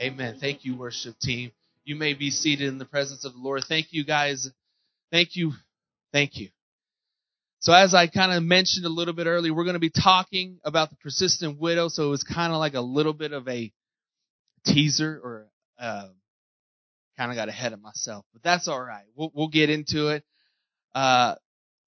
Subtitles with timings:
[0.00, 0.36] Amen.
[0.40, 1.52] Thank you, worship team.
[1.84, 3.64] You may be seated in the presence of the Lord.
[3.68, 4.50] Thank you, guys.
[5.10, 5.52] Thank you.
[6.12, 6.48] Thank you.
[7.60, 10.58] So as I kind of mentioned a little bit earlier, we're going to be talking
[10.64, 11.88] about the persistent widow.
[11.88, 13.72] So it was kind of like a little bit of a
[14.64, 15.46] teaser or
[15.78, 16.08] uh,
[17.16, 19.04] kind of got ahead of myself, but that's all right.
[19.14, 20.24] We'll, we'll get into it.
[20.94, 21.36] Uh,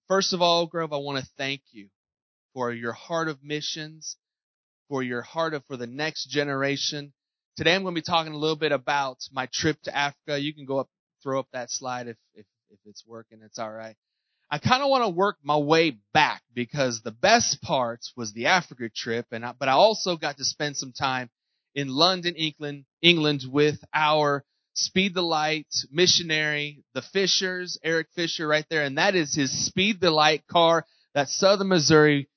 [0.08, 1.88] first of all, Grove, I want to thank you
[2.52, 4.16] for your heart of missions,
[4.88, 7.12] for your heart of for the next generation.
[7.60, 10.40] Today I'm going to be talking a little bit about my trip to Africa.
[10.40, 10.88] You can go up,
[11.22, 13.40] throw up that slide if, if, if it's working.
[13.44, 13.96] It's all right.
[14.50, 18.46] I kind of want to work my way back because the best parts was the
[18.46, 21.28] Africa trip, and I, but I also got to spend some time
[21.74, 24.42] in London, England, England with our
[24.72, 30.00] Speed the Light missionary, the Fishers, Eric Fisher right there, and that is his Speed
[30.00, 32.30] the Light car that Southern Missouri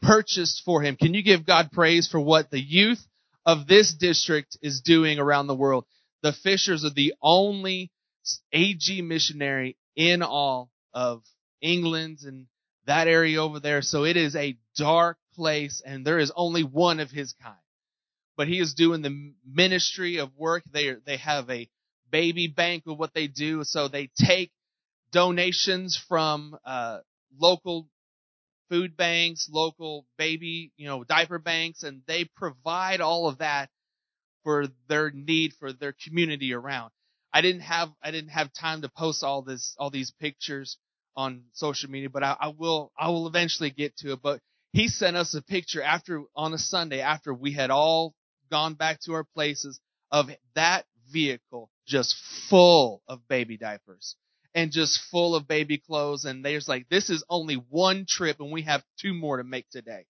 [0.00, 0.96] purchased for him.
[0.96, 3.06] Can you give God praise for what the youth
[3.46, 5.84] of this district is doing around the world?
[6.22, 7.90] The Fishers are the only
[8.52, 11.22] AG missionary in all of
[11.60, 12.46] England and
[12.86, 13.82] that area over there.
[13.82, 17.56] So it is a dark place and there is only one of his kind.
[18.36, 20.62] But he is doing the ministry of work.
[20.70, 21.68] They they have a
[22.10, 23.64] baby bank with what they do.
[23.64, 24.50] So they take
[25.12, 27.00] donations from uh,
[27.38, 27.88] local
[28.70, 33.68] food banks, local baby, you know, diaper banks, and they provide all of that
[34.44, 36.90] for their need for their community around.
[37.32, 40.78] I didn't have I didn't have time to post all this all these pictures
[41.16, 44.22] on social media, but I, I will I will eventually get to it.
[44.22, 44.40] But
[44.72, 48.14] he sent us a picture after on a Sunday after we had all
[48.50, 52.16] gone back to our places of that vehicle just
[52.48, 54.16] full of baby diapers
[54.54, 56.24] and just full of baby clothes.
[56.24, 59.68] And there's like, this is only one trip and we have two more to make
[59.70, 60.06] today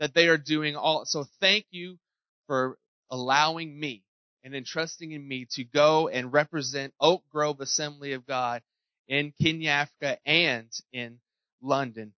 [0.00, 1.04] that they are doing all.
[1.04, 1.98] So thank you
[2.46, 2.78] for
[3.10, 4.04] allowing me
[4.44, 8.62] and entrusting in me to go and represent Oak Grove Assembly of God
[9.08, 11.18] in Kenya, Africa and in
[11.60, 12.12] London.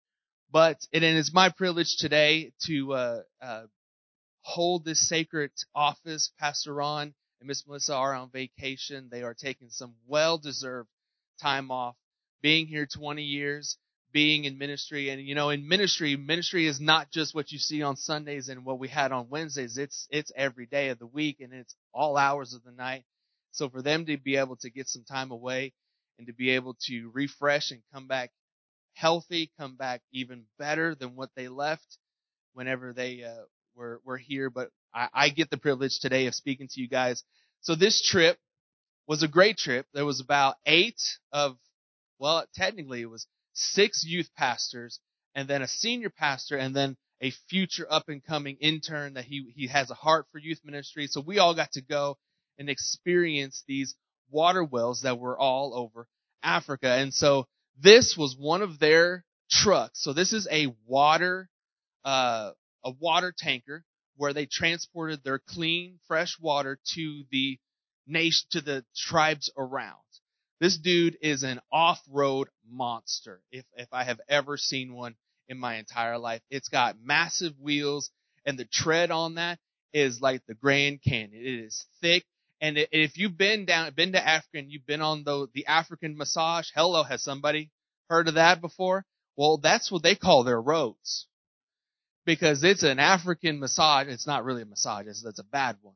[0.51, 3.63] But it is my privilege today to uh, uh,
[4.41, 6.31] hold this sacred office.
[6.39, 9.09] Pastor Ron and Miss Melissa are on vacation.
[9.11, 10.89] They are taking some well-deserved
[11.41, 11.95] time off,
[12.41, 13.77] being here 20 years,
[14.11, 15.09] being in ministry.
[15.09, 18.65] And you know, in ministry, ministry is not just what you see on Sundays and
[18.65, 19.77] what we had on Wednesdays.
[19.77, 23.03] It's, it's every day of the week and it's all hours of the night.
[23.51, 25.73] So for them to be able to get some time away
[26.17, 28.31] and to be able to refresh and come back
[28.93, 31.97] healthy, come back even better than what they left
[32.53, 33.43] whenever they uh,
[33.75, 34.49] were were here.
[34.49, 37.23] But I, I get the privilege today of speaking to you guys.
[37.61, 38.37] So this trip
[39.09, 39.87] was a great trip.
[39.91, 41.01] There was about eight
[41.33, 41.57] of,
[42.19, 44.99] well, technically it was six youth pastors
[45.33, 49.51] and then a senior pastor and then a future up and coming intern that he,
[49.55, 51.07] he has a heart for youth ministry.
[51.07, 52.19] So we all got to go
[52.59, 53.95] and experience these
[54.29, 56.07] water wells that were all over
[56.43, 56.89] Africa.
[56.89, 57.47] And so
[57.81, 60.03] this was one of their trucks.
[60.03, 61.49] So this is a water,
[62.05, 62.51] uh,
[62.85, 63.83] a water tanker
[64.17, 67.57] where they transported their clean, fresh water to the
[68.09, 69.97] nation, to the tribes around.
[70.59, 73.41] This dude is an off-road monster.
[73.51, 75.15] If, if I have ever seen one
[75.47, 78.11] in my entire life, it's got massive wheels
[78.45, 79.59] and the tread on that
[79.93, 81.31] is like the Grand Canyon.
[81.33, 82.25] It is thick.
[82.61, 86.17] And if you've been down, been to Africa and you've been on the, the African
[86.17, 87.71] massage, hello, has somebody
[88.09, 89.05] heard of that before?
[89.37, 91.27] Well, that's what they call their roads.
[92.25, 94.07] Because it's an African massage.
[94.07, 95.07] It's not really a massage.
[95.07, 95.95] It's, that's a bad one.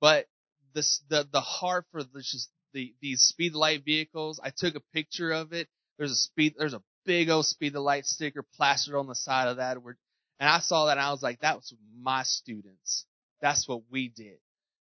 [0.00, 0.26] But
[0.74, 4.40] this, the, the heart for just the, these speed light vehicles.
[4.42, 5.68] I took a picture of it.
[5.98, 9.48] There's a speed, there's a big old speed the light sticker plastered on the side
[9.48, 9.82] of that.
[9.82, 9.96] Where,
[10.38, 13.06] and I saw that and I was like, that was my students.
[13.40, 14.38] That's what we did.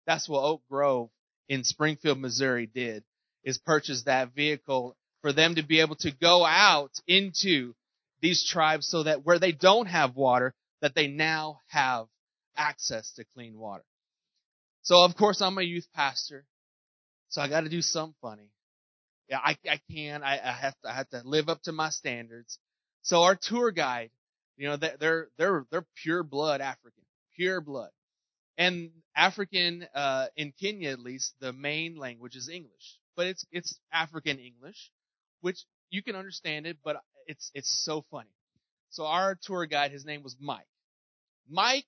[0.06, 1.10] That's what Oak Grove
[1.48, 3.04] in Springfield, Missouri did
[3.44, 7.74] is purchase that vehicle for them to be able to go out into
[8.20, 12.06] these tribes so that where they don't have water, that they now have
[12.56, 13.84] access to clean water.
[14.84, 16.46] So of course I'm a youth pastor.
[17.31, 18.50] So I got to do something funny.
[19.28, 20.22] Yeah, I, I can.
[20.22, 20.88] I, I have to.
[20.90, 22.58] I have to live up to my standards.
[23.02, 24.10] So our tour guide,
[24.56, 27.02] you know, they're they're they're pure blood African,
[27.34, 27.90] pure blood,
[28.58, 33.78] and African uh, in Kenya at least the main language is English, but it's it's
[33.92, 34.90] African English,
[35.40, 36.96] which you can understand it, but
[37.26, 38.28] it's it's so funny.
[38.90, 40.69] So our tour guide, his name was Mike.
[41.48, 41.87] Mike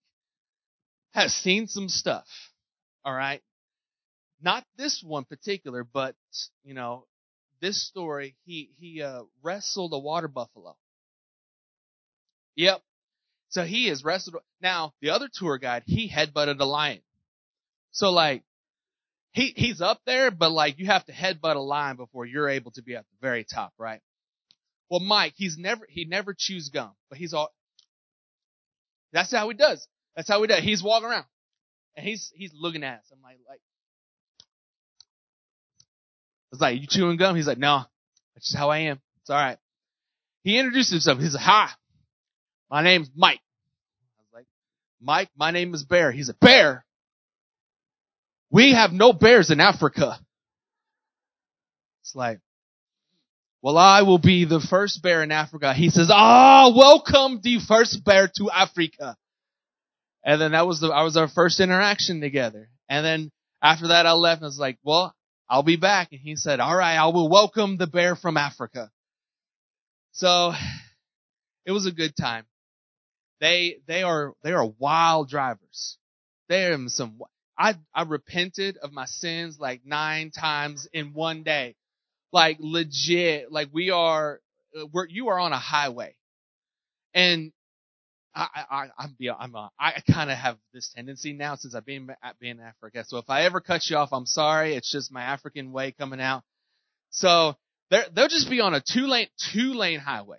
[1.13, 2.27] has seen some stuff.
[3.07, 3.41] All right.
[4.43, 6.17] Not this one particular, but
[6.65, 7.07] you know,
[7.61, 10.77] this story, he, he, uh, wrestled a water buffalo.
[12.57, 12.83] Yep.
[13.49, 14.43] So he has wrestled.
[14.61, 17.01] Now, the other tour guide, he headbutted a lion.
[17.93, 18.43] So like,
[19.31, 22.73] he, he's up there, but like you have to headbutt a lion before you're able
[22.73, 24.01] to be at the very top, right?
[24.91, 27.51] Well, Mike, he's never, he never chews gum, but he's all,
[29.13, 29.87] that's how he does.
[30.17, 30.63] That's how he does.
[30.65, 31.25] He's walking around
[31.97, 33.07] and he's, he's looking at us.
[33.13, 33.61] I'm like, like,
[36.53, 37.37] it's like, you chewing gum?
[37.37, 37.83] He's like, no,
[38.35, 39.01] that's just how I am.
[39.23, 39.59] It's alright.
[40.45, 41.19] He introduced himself.
[41.19, 41.71] He's like, hi,
[42.71, 43.41] my name's Mike.
[43.41, 44.47] I was like,
[45.01, 46.13] Mike, my name is Bear.
[46.13, 46.85] He's a bear.
[48.51, 50.19] We have no bears in Africa.
[52.03, 52.39] It's like,
[53.61, 55.75] well, I will be the first bear in Africa.
[55.75, 59.17] He says, ah, welcome the first bear to Africa.
[60.27, 62.69] And then that was the, I was our first interaction together.
[62.89, 63.31] And then
[63.63, 65.15] after that I left and I was like, well,
[65.49, 66.09] I'll be back.
[66.11, 68.91] And he said, all right, I will welcome the bear from Africa.
[70.11, 70.53] So
[71.65, 72.45] it was a good time.
[73.41, 75.97] They, they are, they are wild drivers.
[76.49, 77.21] They are some,
[77.57, 81.77] I, I repented of my sins like nine times in one day.
[82.33, 84.41] Like legit, like we are,
[84.77, 86.17] uh, we're, you are on a highway.
[87.15, 87.53] And
[88.37, 92.07] I, I, I'm, I'm, a, I kind of have this tendency now since I've been,
[92.39, 93.05] been in Africa.
[93.09, 94.75] So if I ever cut you off, I'm sorry.
[94.75, 96.43] It's just my African way coming out.
[97.11, 97.57] So
[97.91, 100.37] they'll just be on a two lane, two lane highway.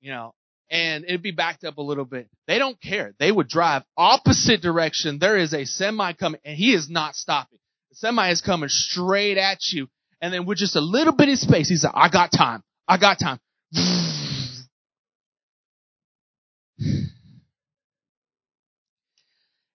[0.00, 0.34] You know,
[0.70, 2.28] and it'd be backed up a little bit.
[2.46, 3.14] They don't care.
[3.18, 5.18] They would drive opposite direction.
[5.18, 7.58] There is a semi coming and he is not stopping.
[7.90, 9.88] The semi is coming straight at you.
[10.20, 12.62] And then with just a little bit of space, he's like, I got time.
[12.86, 13.40] I got time.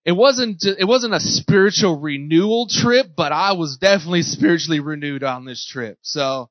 [0.05, 5.45] It wasn't, it wasn't a spiritual renewal trip, but I was definitely spiritually renewed on
[5.45, 5.97] this trip.
[6.01, 6.49] So,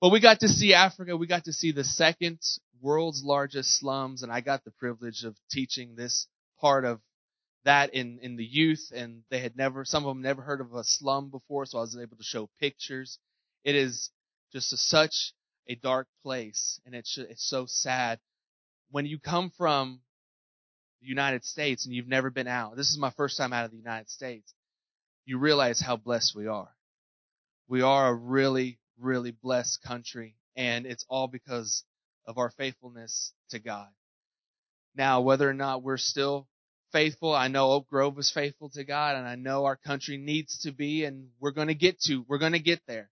[0.00, 1.16] but we got to see Africa.
[1.16, 2.38] We got to see the second
[2.80, 6.26] world's largest slums, and I got the privilege of teaching this
[6.58, 7.00] part of
[7.64, 10.74] that in, in the youth, and they had never, some of them never heard of
[10.74, 13.18] a slum before, so I was able to show pictures.
[13.62, 14.10] It is
[14.52, 15.32] just a, such
[15.68, 18.20] a dark place, and it's, it's so sad.
[18.90, 20.00] When you come from
[21.04, 23.70] the United States and you've never been out, this is my first time out of
[23.70, 24.52] the United States,
[25.26, 26.70] you realize how blessed we are.
[27.68, 31.84] We are a really, really blessed country, and it's all because
[32.26, 33.88] of our faithfulness to God.
[34.96, 36.48] Now, whether or not we're still
[36.92, 40.60] faithful, I know Oak Grove is faithful to God, and I know our country needs
[40.60, 43.10] to be, and we're going to get to, we're going to get there.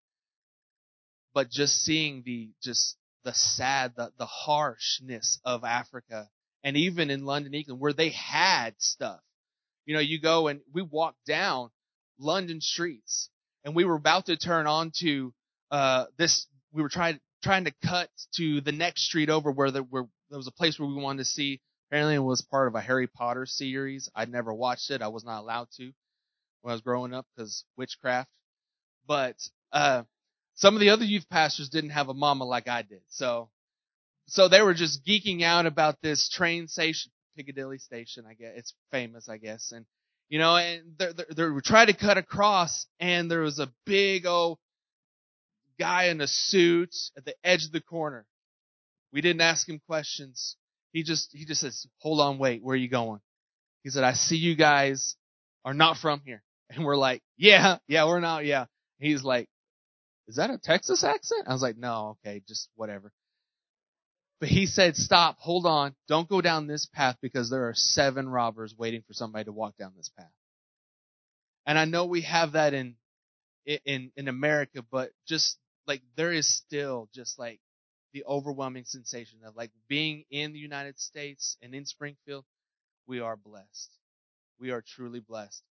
[1.35, 6.29] But just seeing the, just the sad, the, the harshness of Africa,
[6.65, 9.21] and even in London, England, where they had stuff.
[9.85, 11.71] You know, you go and we walked down
[12.19, 13.31] London streets,
[13.65, 15.33] and we were about to turn onto
[15.71, 16.47] uh, this.
[16.73, 20.39] We were trying trying to cut to the next street over where, the, where there
[20.39, 21.61] was a place where we wanted to see.
[21.89, 24.09] Apparently, it was part of a Harry Potter series.
[24.15, 25.03] I'd never watched it.
[25.03, 25.93] I was not allowed to
[26.63, 28.31] when I was growing up because witchcraft.
[29.07, 29.37] But
[29.73, 30.05] uh,
[30.55, 33.51] some of the other youth pastors didn't have a mama like I did, so
[34.33, 38.25] so they were just geeking out about this train station, Piccadilly Station.
[38.27, 39.85] I guess it's famous, I guess, and
[40.31, 44.25] you know, and they they were trying to cut across, and there was a big
[44.25, 44.59] old
[45.79, 48.25] guy in a suit at the edge of the corner.
[49.13, 50.57] We didn't ask him questions.
[50.93, 53.21] He just, he just says, hold on, wait, where are you going?
[53.83, 55.17] He said, I see you guys
[55.65, 56.43] are not from here.
[56.71, 58.65] And we're like, yeah, yeah, we're not, yeah.
[58.99, 59.49] He's like,
[60.27, 61.45] is that a Texas accent?
[61.47, 63.13] I was like, no, okay, just whatever.
[64.43, 68.29] But he said, stop, hold on, don't go down this path because there are seven
[68.29, 70.33] robbers waiting for somebody to walk down this path.
[71.65, 72.97] And I know we have that in,
[73.85, 77.61] in, in America, but just like there is still just like
[78.15, 82.45] the overwhelming sensation of like being in the United States and in Springfield,
[83.07, 83.91] we are blessed.
[84.59, 85.63] We are truly blessed.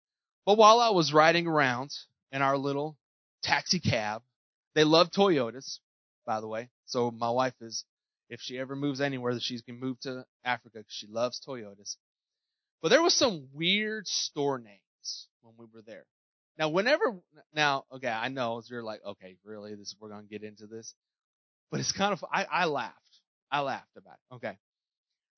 [0.47, 1.91] But while I was riding around
[2.31, 2.97] in our little
[3.43, 4.23] taxi cab,
[4.77, 5.81] they love Toyotas,
[6.25, 6.71] by the way.
[6.85, 7.85] So my wife is,
[8.31, 11.97] if she ever moves anywhere, that she's can move to Africa because she loves Toyotas.
[12.81, 16.07] But there was some weird store names when we were there.
[16.57, 17.17] Now, whenever,
[17.55, 20.95] now, okay, I know you're like, okay, really, this, we're going to get into this,
[21.71, 22.97] but it's kind of, I, I laughed.
[23.51, 24.35] I laughed about it.
[24.37, 24.59] Okay.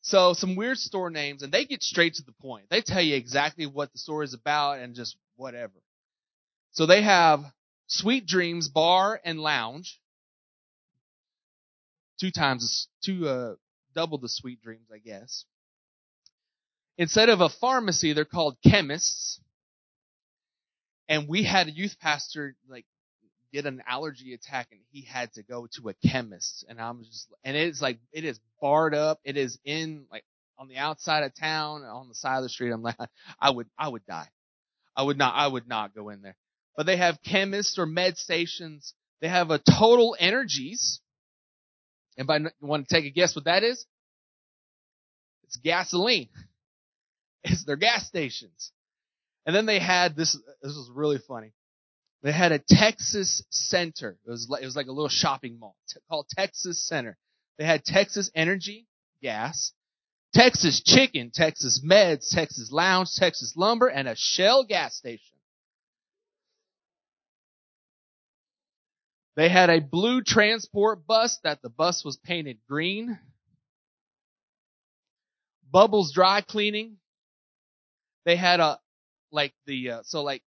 [0.03, 2.67] So some weird store names and they get straight to the point.
[2.71, 5.81] They tell you exactly what the store is about and just whatever.
[6.73, 7.45] So they have
[7.87, 10.01] Sweet Dreams Bar and Lounge.
[12.23, 13.57] Two times, two, uh,
[13.97, 15.45] double the Sweet Dreams, I guess.
[16.97, 19.41] Instead of a pharmacy, they're called chemists
[21.09, 22.87] and we had a youth pastor like
[23.52, 27.26] get an allergy attack and he had to go to a chemist and I'm just
[27.45, 30.25] and it's like it is barred up it is in like
[30.59, 32.97] on the outside of town on the side of the street I'm like
[33.41, 34.29] I would I would die
[34.97, 36.37] I would not, I would not go in there.
[36.76, 38.95] But they have chemists or med stations.
[39.21, 41.00] They have a total energies.
[42.19, 43.85] Anybody want to take a guess what that is?
[45.45, 46.28] It's gasoline.
[47.45, 48.71] It's their gas stations.
[49.47, 51.52] And then they had this, this was really funny.
[52.23, 54.16] They had a Texas Center.
[54.25, 55.75] It was like, it was like a little shopping mall
[56.09, 57.19] called Texas Center.
[57.59, 58.87] They had Texas Energy,
[59.23, 59.73] gas,
[60.33, 65.32] Texas Chicken, Texas Meds, Texas Lounge, Texas Lumber, and a Shell gas station.
[69.35, 73.19] They had a blue transport bus that the bus was painted green.
[75.71, 76.99] Bubbles dry cleaning.
[78.25, 78.79] They had a,
[79.31, 80.43] like the, uh, so like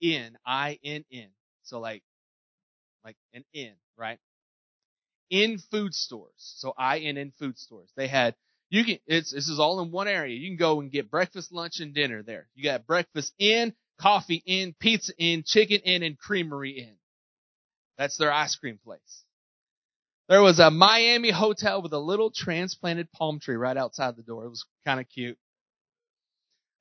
[0.00, 1.28] in, I-N-N.
[1.62, 2.02] So like,
[3.02, 4.18] like an in, right?
[5.30, 6.32] In food stores.
[6.36, 7.90] So I-N-N food stores.
[7.96, 8.34] They had,
[8.68, 10.36] you can, it's, this is all in one area.
[10.36, 12.46] You can go and get breakfast, lunch, and dinner there.
[12.54, 16.94] You got breakfast in, coffee in, pizza in, chicken in, and creamery in.
[18.02, 19.22] That's their ice cream place.
[20.28, 24.44] There was a Miami hotel with a little transplanted palm tree right outside the door.
[24.44, 25.38] It was kind of cute.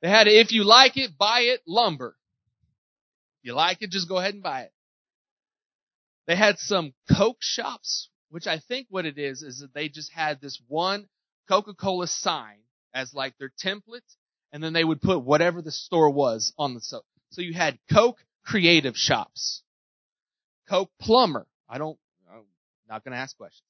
[0.02, 2.18] They had a, if you like it, buy it lumber.
[3.40, 4.72] If you like it, just go ahead and buy it.
[6.26, 10.12] They had some Coke shops, which I think what it is, is that they just
[10.12, 11.08] had this one
[11.48, 12.58] Coca-Cola sign
[12.96, 14.16] as like their template,
[14.52, 17.04] and then they would put whatever the store was on the so.
[17.30, 19.62] So you had Coke creative shops.
[20.72, 21.46] Coke plumber.
[21.70, 22.00] I don't,
[22.32, 22.44] I'm
[22.90, 23.62] not going to ask questions.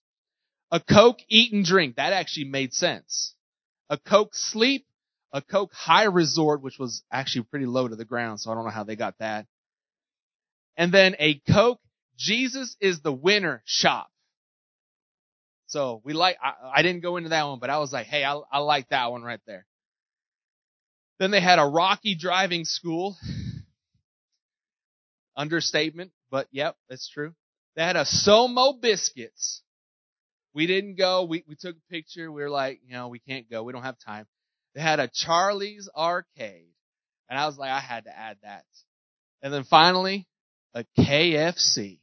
[0.70, 1.96] A Coke eat and drink.
[1.96, 3.34] That actually made sense.
[3.89, 4.86] A Coke sleep.
[5.34, 8.65] A Coke high resort, which was actually pretty low to the ground, so I don't
[8.65, 9.48] know how they got that.
[10.77, 11.79] And then a Coke
[12.17, 14.10] Jesus is the winner shop.
[15.67, 18.25] So we like, I, I, didn't go into that one, but I was like, hey,
[18.25, 19.65] I, I like that one right there.
[21.17, 23.17] Then they had a Rocky driving school.
[25.35, 27.33] Understatement, but yep, that's true.
[27.75, 29.61] They had a Somo biscuits.
[30.53, 31.23] We didn't go.
[31.23, 32.31] We, we took a picture.
[32.31, 33.63] We were like, you know, we can't go.
[33.63, 34.27] We don't have time.
[34.75, 36.73] They had a Charlie's arcade.
[37.29, 38.65] And I was like, I had to add that.
[39.41, 40.27] And then finally,
[40.73, 42.00] a KFC.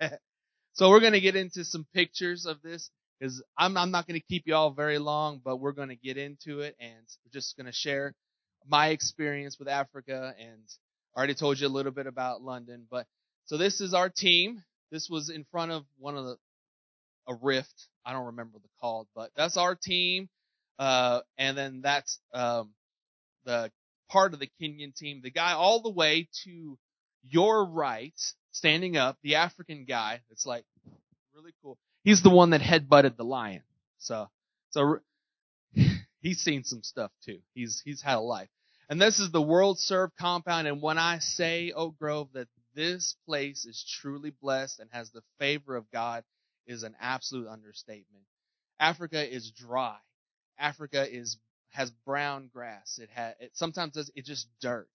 [0.74, 4.20] so we're going to get into some pictures of this because I'm, I'm not going
[4.20, 7.32] to keep you all very long, but we're going to get into it and we're
[7.32, 8.14] just going to share
[8.66, 10.62] my experience with Africa and
[11.16, 13.06] already told you a little bit about London, but
[13.46, 14.62] so this is our team.
[14.90, 16.36] This was in front of one of the
[17.28, 17.88] a rift.
[18.04, 20.28] I don't remember the called, but that's our team.
[20.78, 22.70] Uh, and then that's um,
[23.44, 23.70] the
[24.08, 25.20] part of the Kenyan team.
[25.22, 26.78] The guy all the way to
[27.28, 28.14] your right,
[28.52, 30.20] standing up, the African guy.
[30.30, 30.64] It's like
[31.34, 31.78] really cool.
[32.02, 33.62] He's the one that headbutted the lion.
[33.98, 34.28] So,
[34.70, 35.00] so
[36.20, 37.38] he's seen some stuff too.
[37.54, 38.48] He's he's had a life.
[38.90, 40.66] And this is the World Serve compound.
[40.66, 45.22] And when I say, Oak Grove, that this place is truly blessed and has the
[45.38, 46.24] favor of God
[46.66, 48.24] is an absolute understatement.
[48.80, 49.96] Africa is dry.
[50.58, 51.38] Africa is
[51.70, 52.98] has brown grass.
[52.98, 54.88] It has it sometimes does it's just dirt.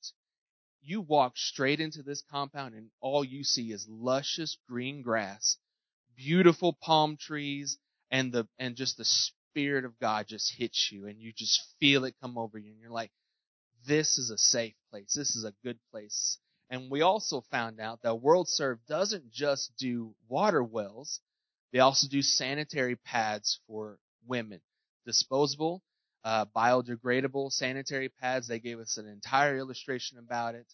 [0.81, 5.57] You walk straight into this compound and all you see is luscious green grass,
[6.17, 7.77] beautiful palm trees,
[8.11, 12.03] and the and just the spirit of God just hits you and you just feel
[12.03, 13.11] it come over you and you're like,
[13.85, 15.13] this is a safe place.
[15.15, 16.37] This is a good place.
[16.69, 21.19] And we also found out that World Serve doesn't just do water wells,
[21.71, 24.61] they also do sanitary pads for women.
[25.05, 25.83] Disposable,
[26.23, 28.47] uh, biodegradable sanitary pads.
[28.47, 30.65] They gave us an entire illustration about it.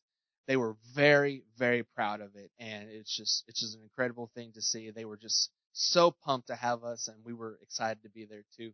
[0.48, 2.51] They were very, very proud of it.
[2.60, 4.91] And it's just, it's just an incredible thing to see.
[4.91, 8.44] They were just so pumped to have us and we were excited to be there
[8.56, 8.72] too.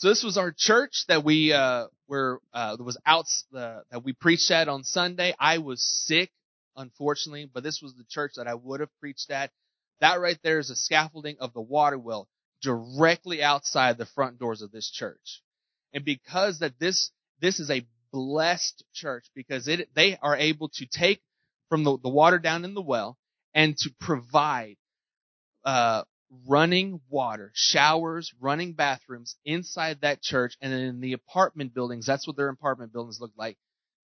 [0.00, 4.14] So this was our church that we uh, were uh, was out uh, that we
[4.14, 5.34] preached at on Sunday.
[5.38, 6.30] I was sick,
[6.74, 9.50] unfortunately, but this was the church that I would have preached at.
[10.00, 12.28] That right there is a scaffolding of the water well
[12.62, 15.42] directly outside the front doors of this church.
[15.92, 17.10] And because that this
[17.42, 21.20] this is a blessed church because it they are able to take
[21.68, 23.18] from the, the water down in the well
[23.52, 24.78] and to provide
[25.62, 26.04] uh,
[26.46, 32.06] running water, showers, running bathrooms inside that church and in the apartment buildings.
[32.06, 33.56] That's what their apartment buildings look like.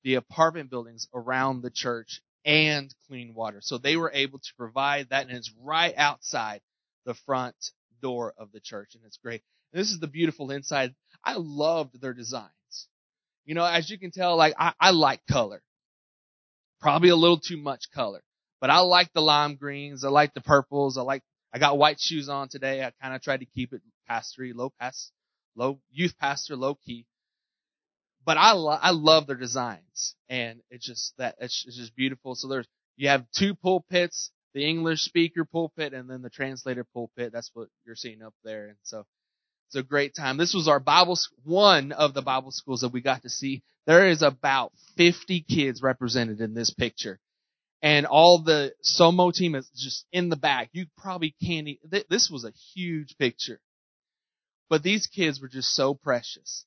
[0.03, 3.61] The apartment buildings around the church and clean water.
[3.61, 6.61] So they were able to provide that and it's right outside
[7.05, 7.57] the front
[8.03, 9.43] door of the church and it's great.
[9.73, 10.95] And this is the beautiful inside.
[11.25, 12.51] I loved their designs.
[13.45, 15.63] You know, as you can tell, like I, I like color.
[16.81, 18.23] Probably a little too much color.
[18.61, 20.05] But I like the lime greens.
[20.05, 20.99] I like the purples.
[20.99, 21.23] I like
[21.57, 22.85] I got white shoes on today.
[22.85, 25.13] I kind of tried to keep it pastory, low pass,
[25.57, 27.07] low youth pastor, low key.
[28.27, 32.37] but I lo- I love their designs, and it's just that it's, it's just beautiful.
[32.37, 37.33] So there's you have two pulpits, the English speaker pulpit, and then the translator pulpit.
[37.33, 39.07] That's what you're seeing up there, and so
[39.69, 40.39] it's a great time.
[40.39, 43.63] This was our Bible one of the Bible schools that we got to see.
[43.87, 47.21] There is about 50 kids represented in this picture.
[47.83, 50.71] And all the Somo team is just in the back.
[50.73, 51.69] You probably can't,
[52.09, 53.61] this was a huge picture.
[54.69, 56.65] But these kids were just so precious.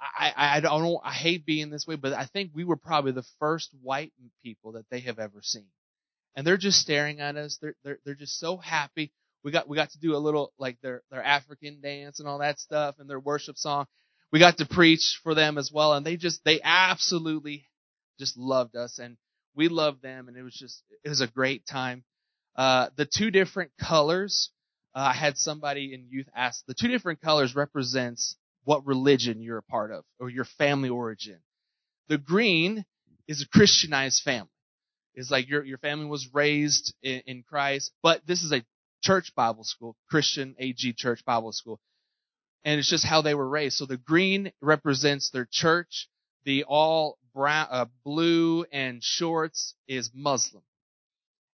[0.00, 3.12] I, I, I don't I hate being this way, but I think we were probably
[3.12, 4.12] the first white
[4.42, 5.66] people that they have ever seen.
[6.34, 7.58] And they're just staring at us.
[7.60, 9.12] They're, they're, they're just so happy.
[9.42, 12.38] We got, we got to do a little, like their, their African dance and all
[12.38, 13.86] that stuff and their worship song.
[14.32, 15.94] We got to preach for them as well.
[15.94, 17.66] And they just, they absolutely
[18.18, 19.16] just loved us and
[19.54, 22.04] we loved them and it was just, it was a great time.
[22.56, 24.50] Uh, the two different colors,
[24.94, 29.58] uh, I had somebody in youth ask, the two different colors represents what religion you're
[29.58, 31.38] a part of or your family origin.
[32.08, 32.84] The green
[33.28, 34.50] is a Christianized family.
[35.14, 38.64] It's like your, your family was raised in, in Christ, but this is a
[39.02, 41.80] church Bible school, Christian AG church Bible school.
[42.64, 43.78] And it's just how they were raised.
[43.78, 46.08] So the green represents their church.
[46.44, 50.62] The all brown, uh, blue and shorts is Muslim.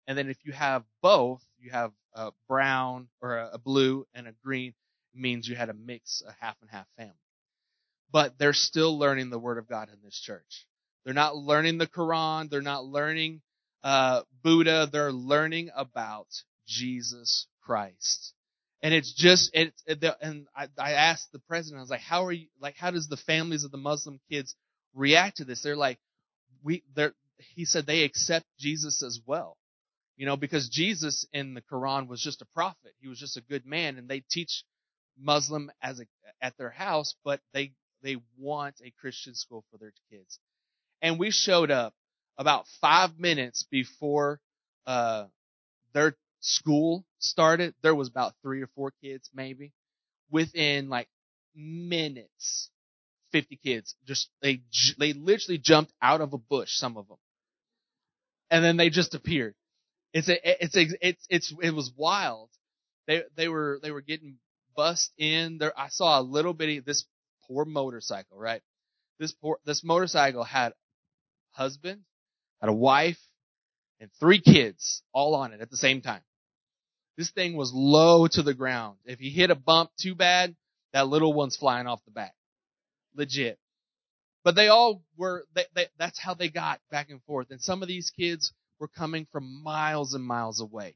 [0.07, 4.33] And then if you have both, you have a brown or a blue and a
[4.43, 4.73] green,
[5.13, 7.13] it means you had a mix, a half and half family.
[8.11, 10.67] But they're still learning the Word of God in this church.
[11.03, 12.49] They're not learning the Quran.
[12.49, 13.41] They're not learning
[13.83, 14.87] uh, Buddha.
[14.91, 16.27] They're learning about
[16.67, 18.33] Jesus Christ.
[18.81, 22.25] And it's just, it, it and I, I asked the president, I was like, how
[22.25, 24.55] are you, like, how does the families of the Muslim kids
[24.95, 25.61] react to this?
[25.61, 25.99] They're like,
[26.63, 29.57] we, they're, he said they accept Jesus as well.
[30.17, 32.93] You know, because Jesus in the Quran was just a prophet.
[33.01, 34.63] He was just a good man and they teach
[35.19, 36.05] Muslim as a,
[36.41, 40.39] at their house, but they, they want a Christian school for their kids.
[41.01, 41.93] And we showed up
[42.37, 44.39] about five minutes before,
[44.87, 45.25] uh,
[45.93, 47.73] their school started.
[47.81, 49.71] There was about three or four kids maybe.
[50.31, 51.07] Within like
[51.55, 52.69] minutes,
[53.35, 54.61] 50 kids just, they,
[54.97, 57.17] they literally jumped out of a bush, some of them.
[58.49, 59.55] And then they just appeared.
[60.13, 62.49] It's a, it's a, it's, it's, it was wild.
[63.07, 64.37] They, they were, they were getting
[64.73, 65.77] bust in there.
[65.77, 67.03] I saw a little bitty, this
[67.45, 68.61] poor motorcycle, right?
[69.19, 70.71] This poor, this motorcycle had
[71.51, 72.03] husband,
[72.61, 73.19] had a wife,
[73.99, 76.21] and three kids all on it at the same time.
[77.17, 78.95] This thing was low to the ground.
[79.03, 80.55] If he hit a bump too bad,
[80.93, 82.33] that little one's flying off the back.
[83.15, 83.57] Legit.
[84.43, 87.47] But they all were, they, they, that's how they got back and forth.
[87.49, 90.95] And some of these kids were coming from miles and miles away.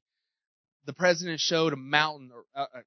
[0.86, 2.82] The president showed a mountain or uh, uh,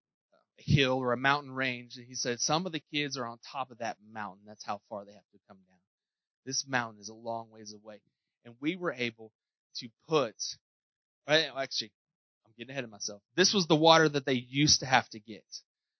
[0.58, 3.38] a hill or a mountain range, and he said some of the kids are on
[3.50, 4.42] top of that mountain.
[4.46, 5.78] That's how far they have to come down.
[6.46, 8.00] This mountain is a long ways away.
[8.44, 9.32] And we were able
[9.76, 10.34] to put,
[11.28, 11.92] actually,
[12.46, 13.22] I'm getting ahead of myself.
[13.36, 15.44] This was the water that they used to have to get.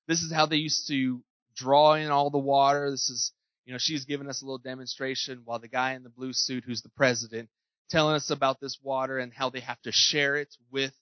[0.09, 1.23] This is how they used to
[1.57, 2.91] draw in all the water.
[2.91, 3.33] This is,
[3.65, 6.65] you know, she's giving us a little demonstration while the guy in the blue suit,
[6.67, 7.49] who's the president,
[7.91, 10.93] telling us about this water and how they have to share it with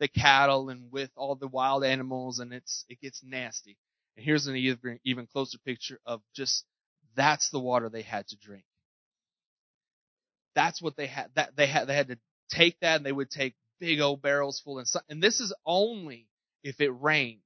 [0.00, 3.76] the cattle and with all the wild animals and it's, it gets nasty.
[4.16, 6.64] And here's an even, even closer picture of just,
[7.16, 8.64] that's the water they had to drink.
[10.54, 12.18] That's what they had, that they had, they had to
[12.50, 16.26] take that and they would take big old barrels full and, and this is only
[16.62, 17.40] if it rained.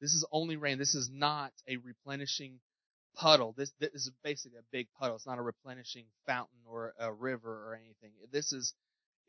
[0.00, 0.78] This is only rain.
[0.78, 2.60] This is not a replenishing
[3.14, 3.54] puddle.
[3.56, 5.16] This, this is basically a big puddle.
[5.16, 8.10] It's not a replenishing fountain or a river or anything.
[8.32, 8.74] This is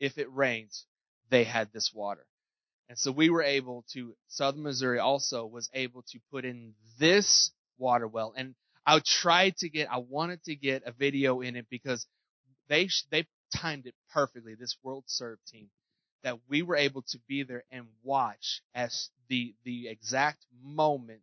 [0.00, 0.86] if it rains
[1.30, 2.26] they had this water.
[2.88, 7.50] And so we were able to, Southern Missouri also was able to put in this
[7.78, 8.32] water well.
[8.36, 8.54] And
[8.86, 12.06] I tried to get, I wanted to get a video in it because
[12.68, 13.26] they, they
[13.56, 15.68] timed it perfectly, this World Serve team,
[16.22, 21.22] that we were able to be there and watch as the, the exact moment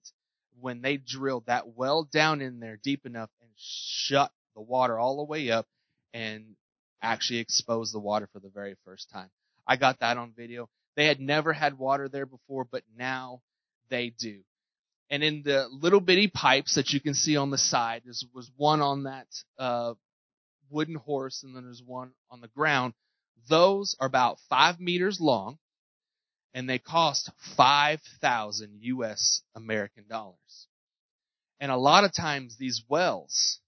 [0.59, 5.17] when they drilled that well down in there deep enough and shut the water all
[5.17, 5.65] the way up
[6.13, 6.55] and
[7.01, 9.29] actually exposed the water for the very first time.
[9.67, 10.69] I got that on video.
[10.95, 13.41] They had never had water there before, but now
[13.89, 14.41] they do.
[15.09, 18.49] And in the little bitty pipes that you can see on the side, there was
[18.57, 19.93] one on that uh,
[20.69, 22.93] wooden horse, and then there's one on the ground.
[23.49, 25.57] Those are about five meters long,
[26.53, 29.41] and they cost five thousand U.S.
[29.55, 30.67] American dollars.
[31.59, 33.59] And a lot of times these wells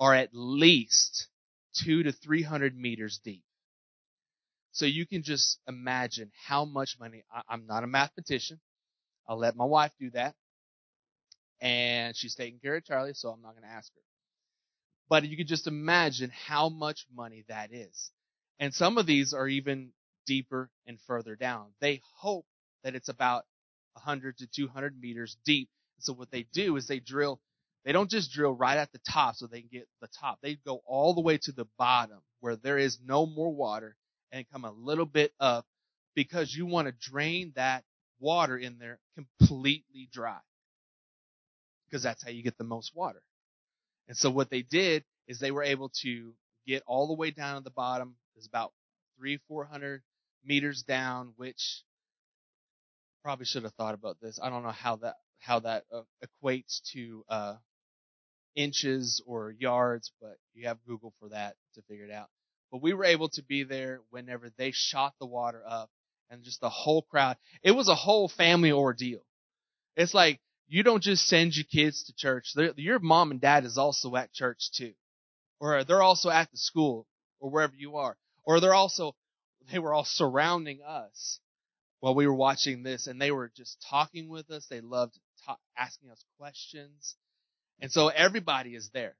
[0.00, 1.28] are at least
[1.74, 3.44] two to three hundred meters deep.
[4.72, 8.60] So you can just imagine how much money, I, I'm not a mathematician.
[9.28, 10.34] I'll let my wife do that.
[11.60, 14.00] And she's taking care of Charlie, so I'm not going to ask her.
[15.08, 18.10] But you can just imagine how much money that is.
[18.58, 19.90] And some of these are even
[20.26, 21.68] deeper and further down.
[21.80, 22.46] They hope
[22.84, 23.44] that it's about
[23.94, 25.68] 100 to 200 meters deep.
[26.00, 27.40] So what they do is they drill,
[27.84, 30.38] they don't just drill right at the top so they can get the top.
[30.42, 33.96] They go all the way to the bottom where there is no more water
[34.32, 35.66] and come a little bit up
[36.14, 37.84] because you want to drain that
[38.18, 40.38] water in there completely dry.
[41.88, 43.22] Because that's how you get the most water.
[44.08, 46.34] And so what they did is they were able to
[46.66, 48.16] get all the way down to the bottom.
[48.36, 48.72] It's about
[49.18, 50.02] three, four hundred
[50.44, 51.82] meters down, which
[53.22, 54.38] probably should have thought about this.
[54.42, 57.56] I don't know how that how that uh, equates to uh,
[58.54, 62.28] inches or yards, but you have Google for that to figure it out.
[62.70, 65.90] But we were able to be there whenever they shot the water up,
[66.30, 67.36] and just the whole crowd.
[67.62, 69.24] It was a whole family ordeal.
[69.96, 72.52] It's like you don't just send your kids to church.
[72.54, 74.94] They're, your mom and dad is also at church too,
[75.60, 77.06] or they're also at the school
[77.40, 79.14] or wherever you are, or they're also
[79.70, 81.40] they were all surrounding us
[82.00, 84.66] while we were watching this, and they were just talking with us.
[84.68, 87.16] They loved ta- asking us questions,
[87.80, 89.16] and so everybody is there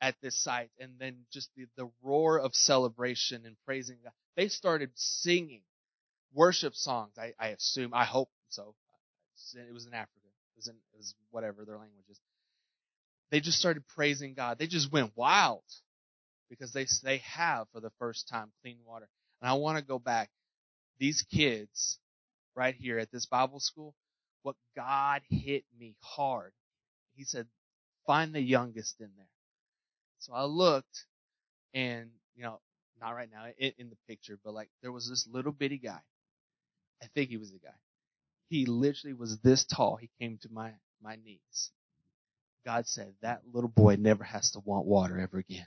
[0.00, 4.12] at this site, and then just the, the roar of celebration and praising God.
[4.36, 5.62] They started singing
[6.34, 7.12] worship songs.
[7.18, 8.74] I, I assume, I hope so.
[9.54, 10.20] It was in Africa.
[10.26, 12.20] It was in it was whatever their language is.
[13.30, 14.58] They just started praising God.
[14.58, 15.64] They just went wild
[16.48, 19.08] because they they have for the first time clean water.
[19.44, 20.30] And I want to go back.
[20.98, 21.98] These kids
[22.54, 23.94] right here at this Bible school,
[24.42, 26.54] what God hit me hard.
[27.14, 27.46] He said,
[28.06, 29.28] find the youngest in there.
[30.18, 31.04] So I looked
[31.74, 32.58] and, you know,
[32.98, 36.00] not right now in, in the picture, but like there was this little bitty guy.
[37.02, 37.74] I think he was a guy.
[38.48, 39.96] He literally was this tall.
[39.96, 40.70] He came to my,
[41.02, 41.70] my knees.
[42.64, 45.66] God said, that little boy never has to want water ever again.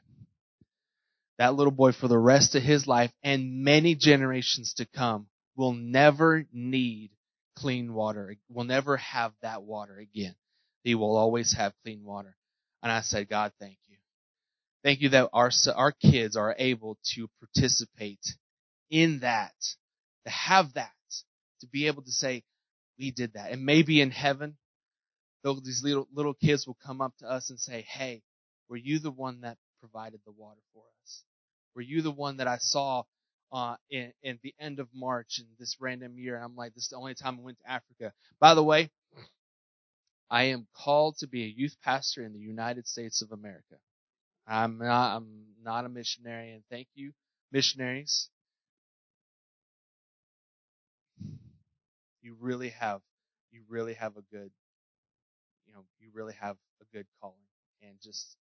[1.37, 5.73] That little boy for the rest of his life and many generations to come will
[5.73, 7.11] never need
[7.55, 10.35] clean water, will never have that water again.
[10.83, 12.35] He will always have clean water.
[12.81, 13.97] And I said, God, thank you.
[14.83, 18.25] Thank you that our, our kids are able to participate
[18.89, 19.53] in that,
[20.25, 20.91] to have that,
[21.61, 22.43] to be able to say,
[22.97, 23.51] we did that.
[23.51, 24.57] And maybe in heaven,
[25.43, 28.21] these little, little kids will come up to us and say, hey,
[28.69, 29.57] were you the one that
[29.91, 31.23] provided the water for us?
[31.75, 33.03] Were you the one that I saw
[33.51, 36.35] uh, in, in the end of March in this random year?
[36.35, 38.13] And I'm like, this is the only time I went to Africa.
[38.39, 38.89] By the way,
[40.29, 43.75] I am called to be a youth pastor in the United States of America.
[44.47, 45.27] I'm not, I'm
[45.63, 47.11] not a missionary, and thank you,
[47.51, 48.29] missionaries.
[52.21, 53.01] You really have,
[53.51, 54.51] you really have a good,
[55.65, 57.35] you know, you really have a good calling,
[57.81, 58.35] and just,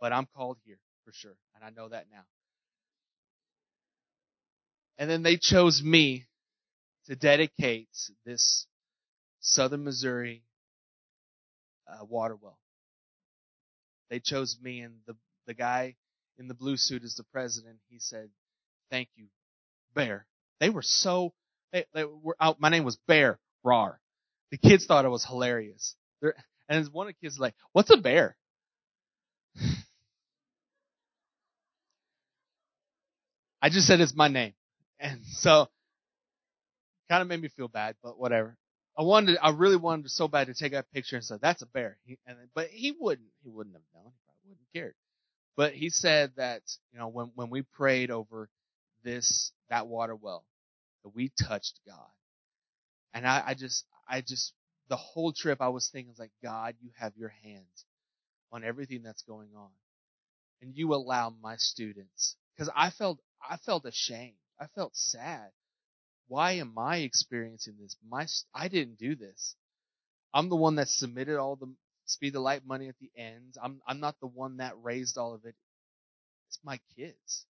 [0.00, 2.22] but I'm called here for sure, and I know that now.
[4.98, 6.26] And then they chose me
[7.06, 7.88] to dedicate
[8.24, 8.66] this
[9.40, 10.42] Southern Missouri
[11.88, 12.58] uh, water well.
[14.10, 15.96] They chose me, and the the guy
[16.38, 17.78] in the blue suit is the president.
[17.88, 18.30] He said,
[18.90, 19.26] "Thank you,
[19.94, 20.26] Bear."
[20.60, 21.32] They were so.
[21.72, 22.60] They, they were out.
[22.60, 24.00] My name was Bear Rar.
[24.50, 25.94] The kids thought it was hilarious.
[26.20, 26.34] They're,
[26.68, 28.36] and one of the kids was like, "What's a bear?"
[33.62, 34.54] I just said it's my name.
[35.02, 35.66] And so,
[37.08, 38.54] kind of made me feel bad, but whatever.
[38.98, 41.66] I wanted, I really wanted so bad to take a picture and say, that's a
[41.66, 41.96] bear.
[42.04, 44.12] He, and, but he wouldn't, he wouldn't have known.
[44.12, 44.94] He probably wouldn't cared.
[45.56, 46.60] But he said that,
[46.92, 48.50] you know, when, when we prayed over
[49.04, 50.44] this, that water well,
[51.02, 52.10] that we touched God.
[53.14, 54.52] And I, I just, I just,
[54.88, 57.84] the whole trip I was thinking, like, God, you have your hands
[58.52, 59.70] on everything that's going on.
[60.62, 64.36] And you allow my students, because I felt, I felt ashamed.
[64.58, 65.50] I felt sad.
[66.28, 67.96] Why am I experiencing this?
[68.08, 69.56] My, I didn't do this.
[70.32, 71.72] I'm the one that submitted all the
[72.06, 73.56] speed the light money at the end.
[73.62, 75.54] I'm, I'm not the one that raised all of it.
[76.48, 77.46] It's my kids.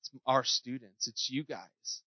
[0.00, 1.06] It's our students.
[1.08, 2.02] It's you guys.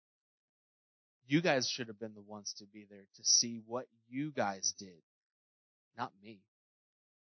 [1.27, 4.73] You guys should have been the ones to be there to see what you guys
[4.77, 5.01] did,
[5.97, 6.39] not me.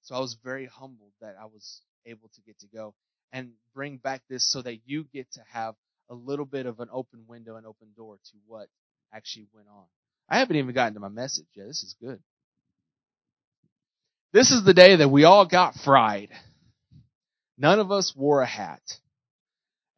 [0.03, 2.95] So I was very humbled that I was able to get to go
[3.33, 5.75] and bring back this so that you get to have
[6.11, 8.69] a little bit of an open window and open door to what
[9.13, 9.85] actually went on.
[10.29, 11.67] I haven't even gotten to my message yet.
[11.67, 12.21] This is good.
[14.33, 16.31] This is the day that we all got fried.
[17.57, 18.83] None of us wore a hat.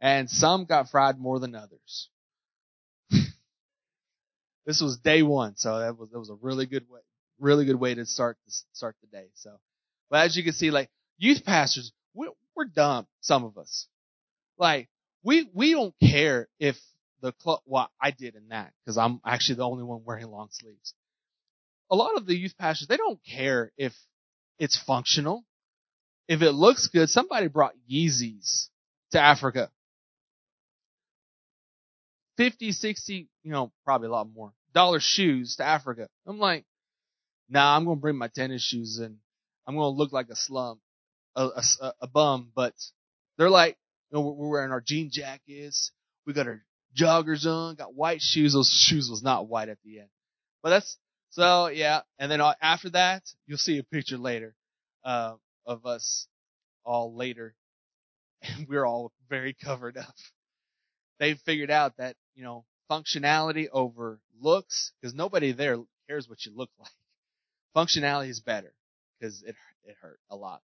[0.00, 2.08] And some got fried more than others.
[4.66, 7.00] this was day one, so that was that was a really good way,
[7.38, 8.38] really good way to start
[8.72, 9.26] start the day.
[9.34, 9.58] So,
[10.08, 10.88] but as you can see, like
[11.18, 12.30] youth pastors, we're,
[12.60, 13.06] we're dumb.
[13.22, 13.86] Some of us,
[14.58, 14.88] like
[15.22, 16.76] we we don't care if
[17.22, 17.60] the club.
[17.64, 20.94] Well, I did in that because I'm actually the only one wearing long sleeves.
[21.90, 23.94] A lot of the youth pastors they don't care if
[24.58, 25.44] it's functional.
[26.28, 28.68] If it looks good, somebody brought Yeezys
[29.12, 29.70] to Africa.
[32.36, 36.08] 50, 60, you know, probably a lot more dollar shoes to Africa.
[36.26, 36.64] I'm like,
[37.48, 39.16] nah, I'm going to bring my tennis shoes and
[39.66, 40.78] I'm going to look like a slum,
[41.40, 42.74] a, a, a bum, but
[43.38, 43.76] they're like,
[44.10, 45.92] you know, we're wearing our jean jackets.
[46.26, 46.62] We got our
[46.98, 48.52] joggers on, got white shoes.
[48.52, 50.08] Those shoes was not white at the end,
[50.62, 50.96] but that's,
[51.30, 52.00] so yeah.
[52.18, 54.54] And then after that, you'll see a picture later,
[55.04, 55.34] uh,
[55.66, 56.26] of us
[56.84, 57.54] all later
[58.42, 60.14] and we're all very covered up.
[61.18, 66.52] They figured out that, you know, functionality over looks, because nobody there cares what you
[66.54, 66.90] look like.
[67.76, 68.72] Functionality is better,
[69.18, 70.62] because it, it hurt a lot.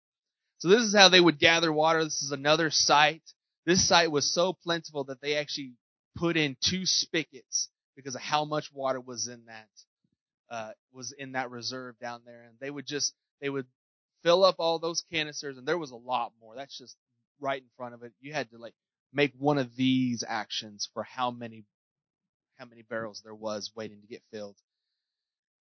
[0.58, 2.02] So this is how they would gather water.
[2.04, 3.22] This is another site.
[3.66, 5.74] This site was so plentiful that they actually
[6.16, 9.68] put in two spigots because of how much water was in that,
[10.50, 12.44] uh, was in that reserve down there.
[12.44, 13.66] And they would just, they would
[14.22, 16.54] fill up all those canisters and there was a lot more.
[16.56, 16.96] That's just
[17.40, 18.12] right in front of it.
[18.20, 18.74] You had to like
[19.12, 21.64] make one of these actions for how many
[22.56, 24.56] how many barrels there was waiting to get filled.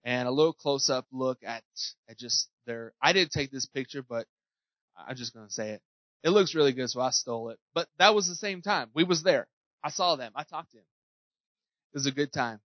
[0.03, 1.63] And a little close up look at
[2.09, 4.27] at just their I didn't take this picture, but
[4.97, 5.81] I'm just gonna say it.
[6.23, 7.59] It looks really good, so I stole it.
[7.73, 8.89] But that was the same time.
[8.93, 9.47] We was there.
[9.83, 10.31] I saw them.
[10.35, 10.85] I talked to him.
[11.93, 12.59] It was a good time.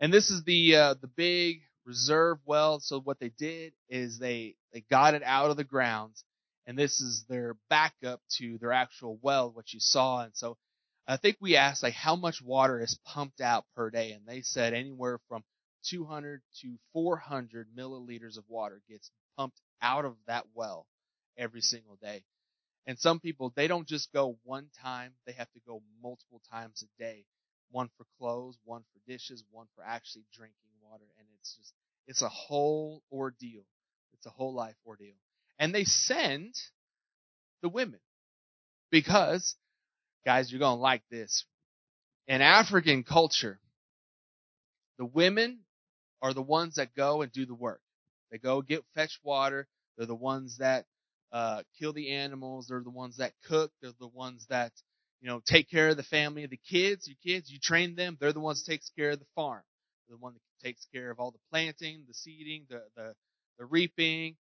[0.00, 2.80] And this is the uh, the big reserve well.
[2.80, 6.14] So what they did is they they got it out of the ground
[6.70, 10.22] and this is their backup to their actual well, what you saw.
[10.22, 10.56] And so
[11.06, 14.42] I think we asked like how much water is pumped out per day, and they
[14.42, 15.42] said anywhere from
[15.88, 20.86] 200 to 400 milliliters of water gets pumped out of that well
[21.40, 22.22] every single day.
[22.86, 26.84] And some people, they don't just go one time, they have to go multiple times
[26.84, 27.24] a day.
[27.72, 31.04] One for clothes, one for dishes, one for actually drinking water.
[31.18, 31.72] And it's just,
[32.06, 33.62] it's a whole ordeal.
[34.12, 35.14] It's a whole life ordeal
[35.60, 36.54] and they send
[37.62, 38.00] the women
[38.90, 39.54] because
[40.24, 41.44] guys you're going to like this
[42.26, 43.60] in african culture
[44.98, 45.60] the women
[46.22, 47.80] are the ones that go and do the work
[48.32, 50.86] they go get fetch water they're the ones that
[51.32, 54.72] uh, kill the animals they're the ones that cook they're the ones that
[55.20, 58.32] you know take care of the family the kids your kids you train them they're
[58.32, 59.62] the ones that takes care of the farm
[60.08, 63.14] they're the one that takes care of all the planting the seeding the the,
[63.58, 64.36] the reaping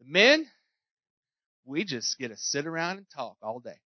[0.00, 0.46] the men,
[1.64, 3.78] we just get to sit around and talk all day.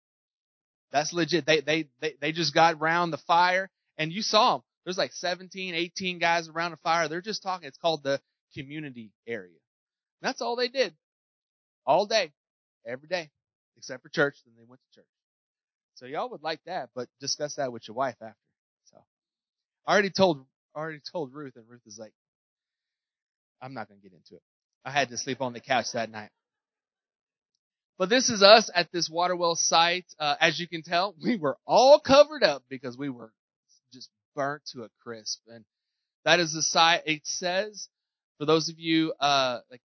[0.92, 1.46] That's legit.
[1.46, 4.62] They, they, they, they just got around the fire and you saw them.
[4.84, 7.08] There's like 17, 18 guys around the fire.
[7.08, 7.68] They're just talking.
[7.68, 8.20] It's called the
[8.54, 9.58] community area.
[10.22, 10.94] That's all they did.
[11.86, 12.32] All day.
[12.86, 13.30] Every day.
[13.76, 14.36] Except for church.
[14.44, 15.08] Then they went to church.
[15.94, 18.36] So y'all would like that, but discuss that with your wife after.
[18.90, 18.98] So
[19.86, 20.44] I already told,
[20.74, 22.12] already told Ruth and Ruth is like,
[23.62, 24.42] I'm not going to get into it.
[24.84, 26.28] I had to sleep on the couch that night.
[27.98, 30.04] But this is us at this water well site.
[30.18, 33.32] Uh, as you can tell, we were all covered up because we were
[33.92, 35.40] just burnt to a crisp.
[35.48, 35.64] And
[36.26, 37.04] that is the site.
[37.06, 37.88] It says,
[38.38, 39.80] for those of you, uh, like,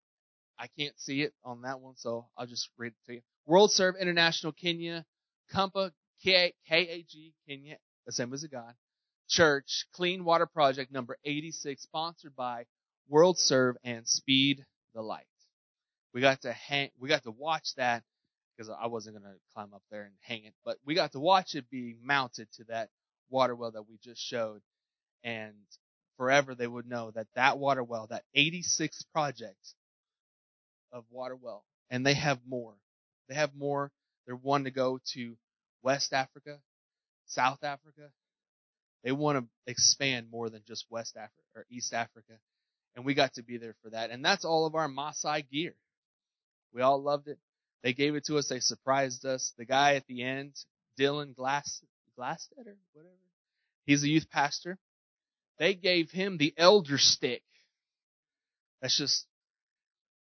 [0.59, 3.21] I can't see it on that one, so I'll just read it to you.
[3.47, 5.05] World Serve International Kenya,
[5.55, 5.93] Kumpa,
[6.23, 7.77] K-A-G, Kenya,
[8.09, 8.75] Assemblies of God,
[9.29, 12.65] Church, Clean Water Project number 86, sponsored by
[13.09, 14.65] World Serve and Speed
[14.95, 15.27] the light.
[16.15, 18.03] We got to hang, we got to watch that
[18.57, 21.55] because I wasn't to climb up there and hang it, but we got to watch
[21.55, 22.89] it be mounted to that
[23.29, 24.63] water well that we just showed.
[25.23, 25.55] And
[26.17, 29.75] forever they would know that that water well, that 86 project
[30.97, 32.75] of water well, and they have more.
[33.29, 33.93] They have more.
[34.27, 35.37] They're wanting to go to
[35.83, 36.59] West Africa,
[37.27, 38.11] South Africa.
[39.05, 42.35] They want to expand more than just West Africa or East Africa
[42.97, 44.11] and we got to be there for that.
[44.11, 45.75] And that's all of our Maasai gear.
[46.73, 47.39] We all loved it.
[47.83, 48.49] They gave it to us.
[48.49, 49.53] They surprised us.
[49.59, 50.55] The guy at the end,
[50.99, 51.83] Dylan Glass,
[52.19, 53.15] Glasstead or whatever,
[53.85, 54.79] he's a youth pastor.
[55.59, 57.43] They gave him the elder stick.
[58.81, 59.27] That's just,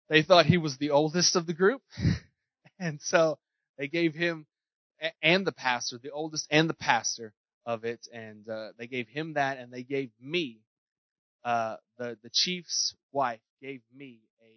[0.08, 1.82] they thought he was the oldest of the group.
[2.78, 3.38] and so
[3.78, 4.46] they gave him
[5.22, 7.32] and the pastor, the oldest and the pastor
[7.66, 8.06] of it.
[8.12, 10.60] And uh, they gave him that and they gave me
[11.44, 14.52] uh, the the chief's wife gave me a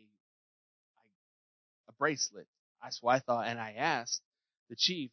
[1.89, 2.47] a bracelet.
[2.83, 4.21] That's what I thought, and I asked
[4.69, 5.11] the chief,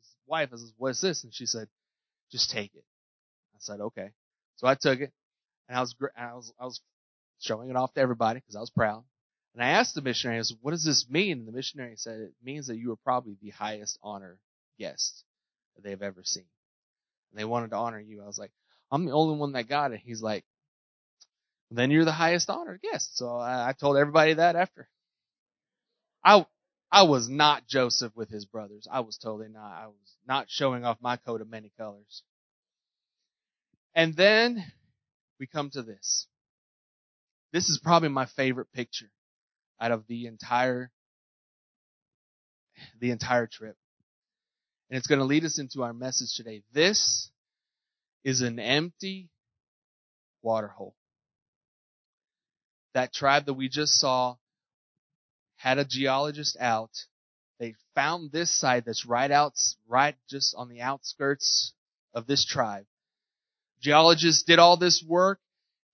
[0.00, 1.68] his wife, I said, "What's this?" And she said,
[2.30, 2.84] "Just take it."
[3.54, 4.10] I said, "Okay."
[4.56, 5.12] So I took it,
[5.68, 6.80] and I was I was I was
[7.40, 9.04] showing it off to everybody because I was proud.
[9.54, 11.40] And I asked the missionary, I what does this mean?
[11.40, 14.38] And the missionary said, it means that you are probably the highest honor
[14.78, 15.24] guest
[15.74, 16.46] that they've ever seen.
[17.30, 18.22] And they wanted to honor you.
[18.22, 18.52] I was like,
[18.90, 20.00] I'm the only one that got it.
[20.02, 20.44] He's like,
[21.70, 23.16] then you're the highest honored guest.
[23.16, 24.88] So I, I told everybody that after.
[26.24, 26.46] I,
[26.90, 28.86] I was not Joseph with his brothers.
[28.90, 29.72] I was totally not.
[29.72, 32.22] I was not showing off my coat of many colors.
[33.94, 34.64] And then
[35.38, 36.26] we come to this.
[37.52, 39.10] This is probably my favorite picture
[39.82, 40.90] out of the entire
[43.00, 43.76] the entire trip.
[44.88, 46.62] And it's going to lead us into our message today.
[46.72, 47.30] This
[48.24, 49.28] is an empty
[50.40, 50.94] water hole.
[52.94, 54.36] That tribe that we just saw
[55.56, 56.90] had a geologist out.
[57.58, 59.54] They found this site that's right out,
[59.88, 61.72] right just on the outskirts
[62.14, 62.84] of this tribe.
[63.80, 65.40] Geologists did all this work.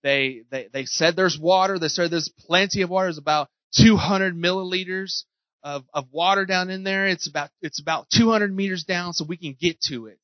[0.03, 1.79] They, they, they said there's water.
[1.79, 3.07] They said there's plenty of water.
[3.07, 5.23] There's about 200 milliliters
[5.63, 7.07] of, of water down in there.
[7.07, 10.19] It's about, it's about 200 meters down so we can get to it.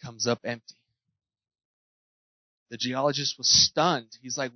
[0.00, 0.74] It comes up empty.
[2.70, 4.10] The geologist was stunned.
[4.22, 4.52] He's like,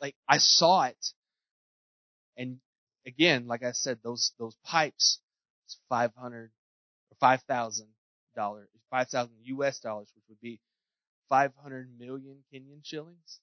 [0.00, 1.06] like, I saw it.
[2.36, 2.58] And
[3.06, 5.20] again, like I said, those, those pipes,
[5.66, 6.50] it's 500 or
[7.20, 7.86] 5,000
[8.34, 10.60] dollars, 5,000 US dollars, which would be
[11.28, 13.40] 500 million Kenyan shillings.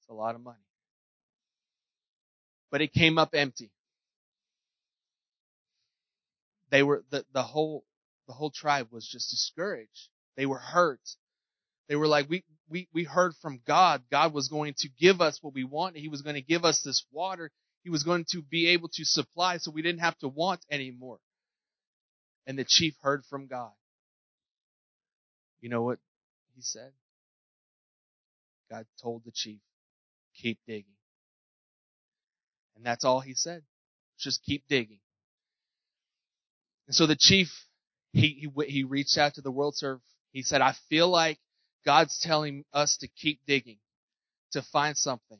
[0.00, 0.58] It's a lot of money.
[2.72, 3.70] But it came up empty.
[6.70, 7.84] They were, the, the whole,
[8.26, 10.08] the whole tribe was just discouraged.
[10.36, 11.00] They were hurt.
[11.88, 14.02] They were like, we, we, we heard from God.
[14.10, 15.98] God was going to give us what we want.
[15.98, 17.50] He was going to give us this water.
[17.84, 21.18] He was going to be able to supply so we didn't have to want anymore.
[22.46, 23.72] And the chief heard from God.
[25.60, 25.98] You know what
[26.56, 26.92] he said?
[28.70, 29.60] God told the chief,
[30.34, 30.86] keep digging.
[32.76, 33.62] And that's all he said.
[34.18, 35.00] Just keep digging.
[36.86, 37.48] And so the chief,
[38.12, 40.00] he, he, he reached out to the WorldServe.
[40.32, 41.38] He said, I feel like
[41.84, 43.78] God's telling us to keep digging,
[44.52, 45.38] to find something.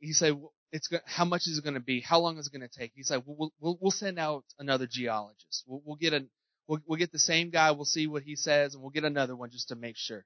[0.00, 0.38] He said,
[0.72, 2.00] it's how much is it going to be?
[2.00, 2.92] How long is it going to take?
[2.94, 5.64] He said, we'll, we'll, we'll send out another geologist.
[5.66, 6.26] We'll, we'll get a,
[6.66, 7.70] we'll, we'll get the same guy.
[7.70, 10.24] We'll see what he says and we'll get another one just to make sure.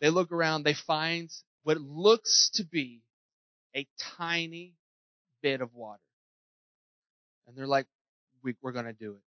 [0.00, 0.62] They look around.
[0.62, 1.28] They find
[1.62, 3.02] what looks to be
[3.76, 4.74] a tiny
[5.42, 6.00] bit of water.
[7.46, 7.86] And they're like,
[8.42, 9.22] we, we're going to do it.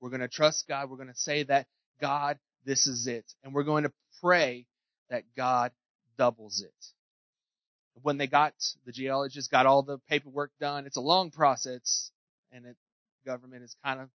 [0.00, 0.90] We're going to trust God.
[0.90, 1.66] We're going to say that
[2.00, 3.24] God, this is it.
[3.42, 4.66] And we're going to pray
[5.10, 5.72] that God
[6.18, 6.74] doubles it.
[8.02, 10.86] When they got, the geologists got all the paperwork done.
[10.86, 12.10] It's a long process
[12.52, 12.76] and it,
[13.24, 14.08] government is kind of,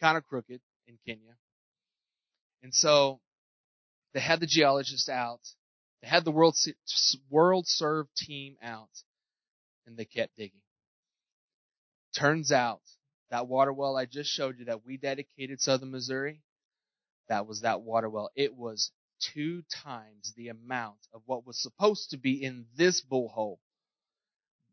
[0.00, 1.36] kind of crooked in Kenya.
[2.62, 3.20] And so
[4.12, 5.40] they had the geologist out.
[6.04, 6.54] They had the World,
[7.32, 8.90] WorldServe team out
[9.86, 10.60] and they kept digging.
[12.14, 12.82] Turns out
[13.30, 16.42] that water well I just showed you that we dedicated Southern Missouri,
[17.30, 18.30] that was that water well.
[18.36, 23.56] It was two times the amount of what was supposed to be in this bullhole.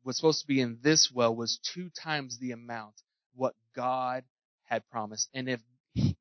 [0.04, 2.96] Was supposed to be in this well was two times the amount
[3.36, 4.26] what God
[4.66, 5.30] had promised.
[5.34, 5.62] And if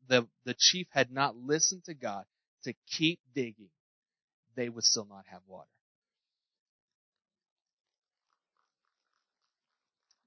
[0.06, 2.26] the, the chief had not listened to God
[2.62, 3.70] to keep digging,
[4.56, 5.68] they would still not have water.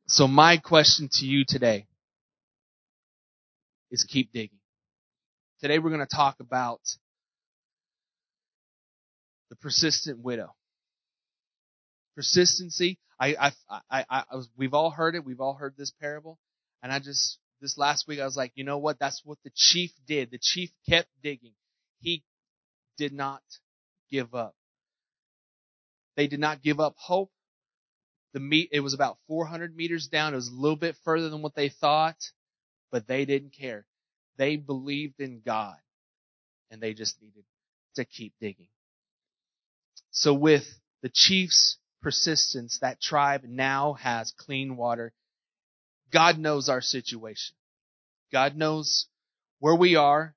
[0.08, 1.88] So my question to you today
[3.90, 4.60] is keep digging.
[5.62, 6.82] Today we're going to talk about
[9.50, 10.54] the persistent widow.
[12.16, 13.00] Persistency.
[13.20, 13.36] I,
[13.70, 15.24] I, I, I, was, we've all heard it.
[15.24, 16.38] We've all heard this parable.
[16.82, 19.00] And I just, this last week I was like, you know what?
[19.00, 20.32] That's what the chief did.
[20.32, 21.54] The chief kept digging.
[22.02, 22.24] He
[22.98, 23.42] did not
[24.14, 24.56] give up.
[26.16, 27.32] They did not give up hope.
[28.34, 30.34] The meet, it was about 400 meters down.
[30.34, 32.18] It was a little bit further than what they thought,
[32.92, 33.86] but they didn't care.
[34.38, 35.78] They believed in God
[36.70, 37.44] and they just needed
[37.96, 38.68] to keep digging.
[40.12, 40.66] So with
[41.02, 45.12] the chief's persistence, that tribe now has clean water.
[46.12, 47.56] God knows our situation.
[48.32, 49.08] God knows
[49.60, 50.36] where we are.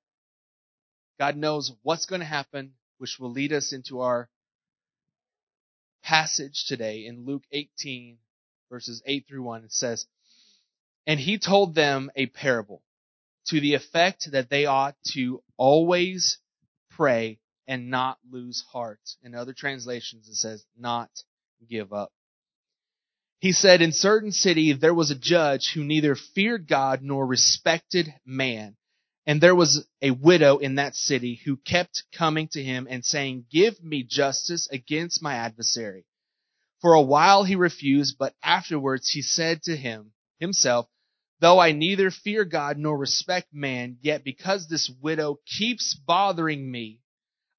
[1.19, 4.29] God knows what's going to happen, which will lead us into our
[6.03, 8.17] passage today in Luke 18
[8.69, 9.63] verses 8 through 1.
[9.65, 10.05] It says,
[11.05, 12.81] And he told them a parable
[13.47, 16.39] to the effect that they ought to always
[16.91, 18.99] pray and not lose heart.
[19.23, 21.09] In other translations, it says not
[21.69, 22.11] give up.
[23.39, 28.13] He said, in certain city there was a judge who neither feared God nor respected
[28.25, 28.75] man.
[29.27, 33.47] And there was a widow in that city who kept coming to him and saying,
[33.51, 36.05] Give me justice against my adversary.
[36.79, 40.87] For a while he refused, but afterwards he said to him, himself,
[41.41, 47.01] Though I neither fear God nor respect man, yet because this widow keeps bothering me,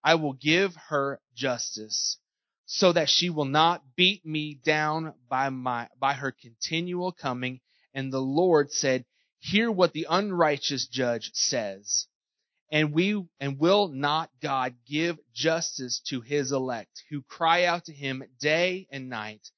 [0.02, 2.16] I will give her justice,
[2.64, 7.60] so that she will not beat me down by my, by her continual coming.
[7.92, 9.04] And the Lord said,
[9.40, 12.06] Hear what the unrighteous judge says.
[12.70, 17.92] And we, and will not God give justice to his elect who cry out to
[17.94, 19.48] him day and night?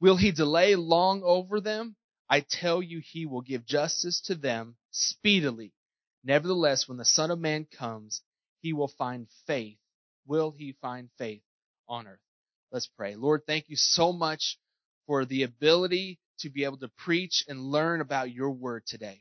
[0.00, 1.96] Will he delay long over them?
[2.28, 5.72] I tell you, he will give justice to them speedily.
[6.24, 8.22] Nevertheless, when the Son of Man comes,
[8.60, 9.78] he will find faith.
[10.26, 11.42] Will he find faith
[11.88, 12.20] on earth?
[12.70, 13.16] Let's pray.
[13.16, 14.58] Lord, thank you so much
[15.12, 19.20] for the ability to be able to preach and learn about your word today.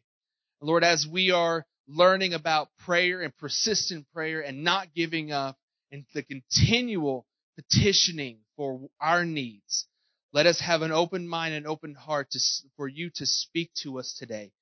[0.61, 5.57] Lord, as we are learning about prayer and persistent prayer and not giving up
[5.91, 7.25] and the continual
[7.57, 9.85] petitioning for our needs,
[10.31, 12.39] let us have an open mind and open heart to,
[12.77, 14.53] for you to speak to us today.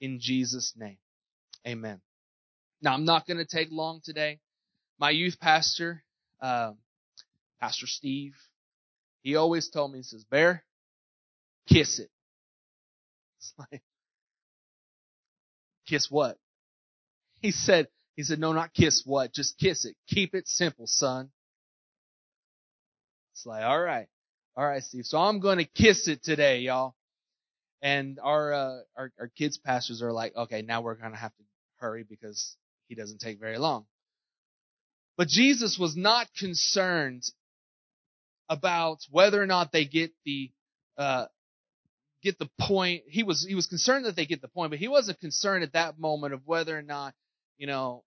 [0.00, 0.98] In Jesus' name.
[1.66, 2.00] Amen.
[2.80, 4.38] Now, I'm not going to take long today.
[5.00, 6.04] My youth pastor,
[6.40, 6.74] uh,
[7.60, 8.36] Pastor Steve,
[9.22, 10.62] he always told me, he says, Bear,
[11.68, 12.10] kiss it.
[13.38, 13.82] It's like,
[15.86, 16.38] kiss what?
[17.40, 19.94] He said, he said, no, not kiss what, just kiss it.
[20.08, 21.30] Keep it simple, son.
[23.32, 24.08] It's like, all right.
[24.56, 25.04] All right, Steve.
[25.04, 26.94] So I'm going to kiss it today, y'all.
[27.82, 31.36] And our, uh, our, our kids pastors are like, okay, now we're going to have
[31.36, 31.44] to
[31.76, 32.56] hurry because
[32.88, 33.84] he doesn't take very long.
[35.18, 37.24] But Jesus was not concerned
[38.48, 40.50] about whether or not they get the,
[40.96, 41.26] uh,
[42.26, 43.04] get the point.
[43.08, 45.72] He was, he was concerned that they get the point, but he wasn't concerned at
[45.74, 47.14] that moment of whether or not,
[47.56, 48.02] you know,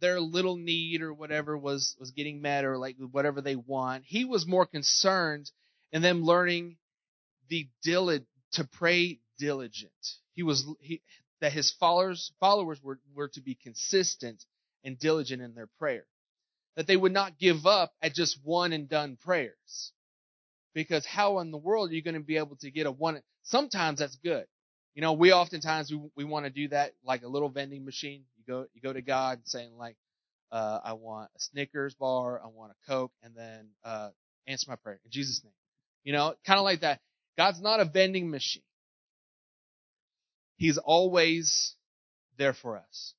[0.00, 4.04] their little need or whatever was was getting met or like whatever they want.
[4.06, 5.50] He was more concerned
[5.92, 6.76] in them learning
[7.48, 9.92] the diligent to pray diligent.
[10.34, 11.02] He was he
[11.40, 14.44] that his followers followers were were to be consistent
[14.84, 16.06] and diligent in their prayer.
[16.76, 19.92] That they would not give up at just one and done prayers.
[20.76, 23.22] Because how in the world are you going to be able to get a one
[23.44, 24.44] sometimes that's good.
[24.94, 28.24] You know, we oftentimes we we want to do that like a little vending machine
[28.36, 29.96] You go you go to God saying like,
[30.52, 34.10] uh, I want a Snickers bar, I want a Coke, and then uh,
[34.46, 35.54] answer my prayer in Jesus' name.
[36.04, 37.00] You know, kind of like that.
[37.38, 38.62] God's not a vending machine.
[40.58, 41.74] He's always
[42.36, 43.14] there for us.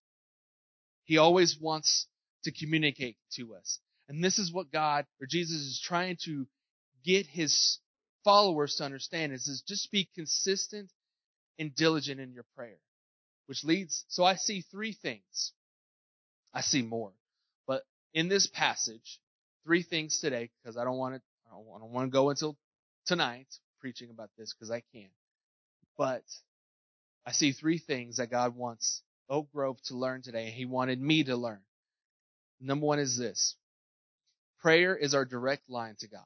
[1.06, 2.06] He always wants
[2.44, 3.80] to communicate to us.
[4.10, 6.46] And this is what God or Jesus is trying to
[7.08, 7.80] get his
[8.24, 10.92] followers to understand is, is just be consistent
[11.58, 12.78] and diligent in your prayer
[13.48, 15.54] which leads, so I see three things.
[16.54, 17.12] I see more.
[17.66, 17.84] But
[18.14, 19.20] in this passage,
[19.66, 22.58] three things today, because I don't want to, I don't want to go until
[23.06, 23.48] tonight
[23.80, 25.12] preaching about this because I can't.
[25.98, 26.24] But
[27.26, 30.52] I see three things that God wants Oak Grove to learn today.
[30.52, 31.62] He wanted me to learn.
[32.60, 33.56] Number one is this.
[34.60, 36.26] Prayer is our direct line to God.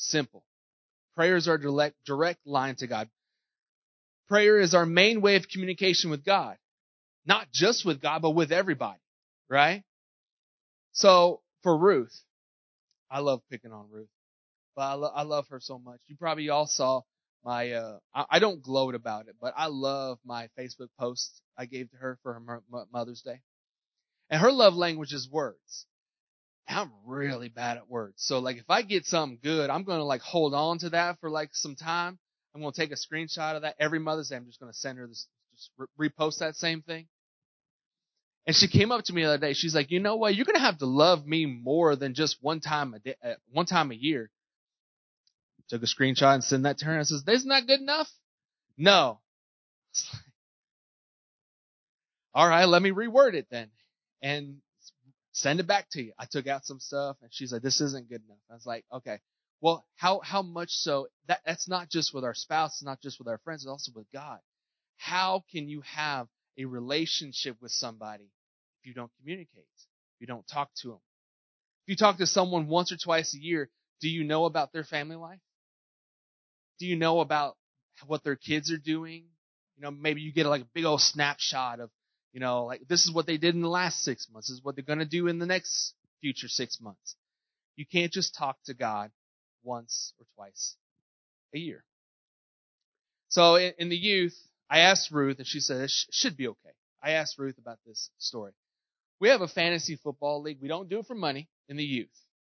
[0.00, 0.42] Simple.
[1.14, 3.10] Prayer is our direct, direct line to God.
[4.28, 6.56] Prayer is our main way of communication with God.
[7.26, 9.00] Not just with God, but with everybody.
[9.48, 9.84] Right?
[10.92, 12.18] So, for Ruth,
[13.10, 14.08] I love picking on Ruth,
[14.74, 16.00] but I, lo- I love her so much.
[16.06, 17.02] You probably all saw
[17.44, 21.66] my, uh, I, I don't gloat about it, but I love my Facebook post I
[21.66, 23.40] gave to her for her Mother's Day.
[24.30, 25.86] And her love language is words.
[26.70, 28.16] I'm really bad at words.
[28.18, 31.30] So like if I get something good, I'm to like hold on to that for
[31.30, 32.18] like some time
[32.54, 34.36] I'm to take a screenshot of that every Mother's Day.
[34.36, 37.06] I'm just to send her this, just repost that same thing.
[38.46, 39.52] And she came up to me the other day.
[39.52, 40.34] She's like, you know what?
[40.34, 43.66] You're to have to love me more than just one time a day, uh, one
[43.66, 44.30] time a year.
[45.68, 48.10] Took a screenshot and sent that to her and says, isn't that good enough?
[48.76, 49.20] No.
[52.34, 53.70] All right, let me reword it then
[54.22, 54.56] and
[55.40, 56.12] send it back to you.
[56.18, 58.38] I took out some stuff and she's like, this isn't good enough.
[58.50, 59.18] I was like, okay.
[59.60, 63.18] Well, how, how much so that, that's not just with our spouse, it's not just
[63.18, 64.38] with our friends, it's also with God.
[64.96, 66.28] How can you have
[66.58, 68.30] a relationship with somebody
[68.80, 69.66] if you don't communicate?
[69.76, 71.00] If you don't talk to them?
[71.86, 73.70] If you talk to someone once or twice a year,
[74.00, 75.40] do you know about their family life?
[76.78, 77.56] Do you know about
[78.06, 79.24] what their kids are doing?
[79.76, 81.90] You know, maybe you get like a big old snapshot of,
[82.32, 84.48] you know, like this is what they did in the last six months.
[84.48, 87.16] This is what they're going to do in the next future six months.
[87.76, 89.10] You can't just talk to God
[89.62, 90.76] once or twice
[91.54, 91.84] a year.
[93.28, 94.36] So in, in the youth,
[94.68, 96.74] I asked Ruth, and she said it sh- should be okay.
[97.02, 98.52] I asked Ruth about this story.
[99.20, 100.58] We have a fantasy football league.
[100.60, 102.08] We don't do it for money in the youth.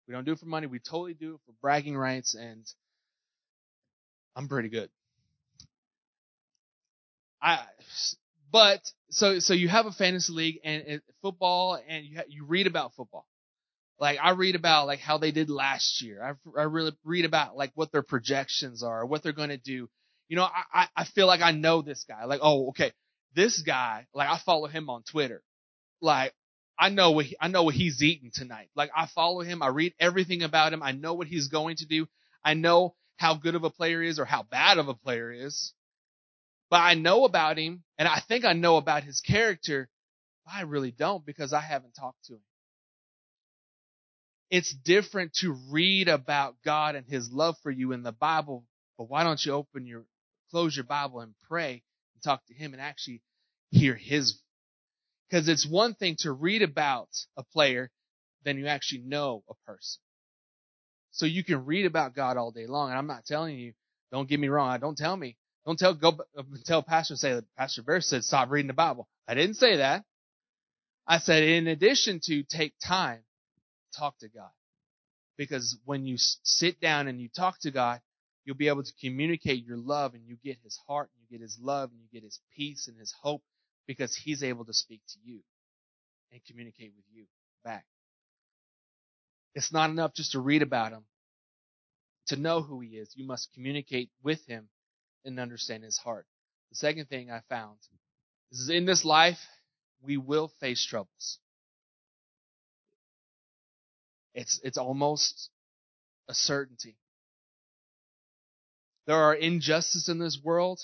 [0.08, 0.68] We don't do it for money.
[0.68, 2.66] We totally do it for bragging rights, and
[4.36, 4.90] I'm pretty good.
[7.42, 7.60] I,
[8.56, 8.80] but
[9.10, 12.68] so so you have a fantasy league and, and football, and you ha- you read
[12.68, 13.28] about football.
[14.00, 16.24] Like I read about like how they did last year.
[16.24, 19.90] I I really read about like what their projections are, what they're going to do.
[20.30, 22.24] You know, I, I I feel like I know this guy.
[22.24, 22.94] Like, oh, okay,
[23.36, 24.08] this guy.
[24.14, 25.44] Like I follow him on Twitter.
[26.00, 26.34] Like
[26.80, 28.70] I know what he, I know what he's eating tonight.
[28.74, 29.64] Like I follow him.
[29.64, 30.82] I read everything about him.
[30.82, 32.08] I know what he's going to do.
[32.42, 35.74] I know how good of a player is or how bad of a player is.
[36.70, 39.90] But I know about him and I think I know about his character.
[40.52, 42.42] I really don't because I haven't talked to him.
[44.50, 48.66] It's different to read about God and his love for you in the Bible,
[48.98, 50.06] but why don't you open your,
[50.52, 53.22] close your Bible and pray and talk to him and actually
[53.72, 54.40] hear his
[55.30, 57.92] because it's one thing to read about a player
[58.44, 60.00] than you actually know a person.
[61.12, 63.74] So you can read about God all day long, and I'm not telling you.
[64.12, 64.70] Don't get me wrong.
[64.70, 65.36] I Don't tell me.
[65.66, 66.20] Don't tell go
[66.66, 69.08] tell pastor say Pastor Bear said stop reading the Bible.
[69.28, 70.04] I didn't say that.
[71.08, 73.20] I said in addition to take time,
[73.98, 74.50] talk to God,
[75.38, 78.02] because when you sit down and you talk to God,
[78.44, 81.44] you'll be able to communicate your love, and you get His heart, and you get
[81.44, 83.44] His love, and you get His peace and His hope,
[83.88, 85.42] because He's able to speak to you
[86.32, 87.26] and communicate with you
[87.64, 87.86] back.
[89.54, 91.06] It's not enough just to read about Him.
[92.30, 94.70] To know who He is, you must communicate with Him
[95.26, 96.26] and understand His heart.
[96.72, 97.78] The second thing I found
[98.52, 99.40] is in this life,
[100.02, 101.40] we will face troubles.
[104.34, 105.50] It's, it's almost
[106.28, 106.98] a certainty.
[109.08, 110.80] There are injustices in this world.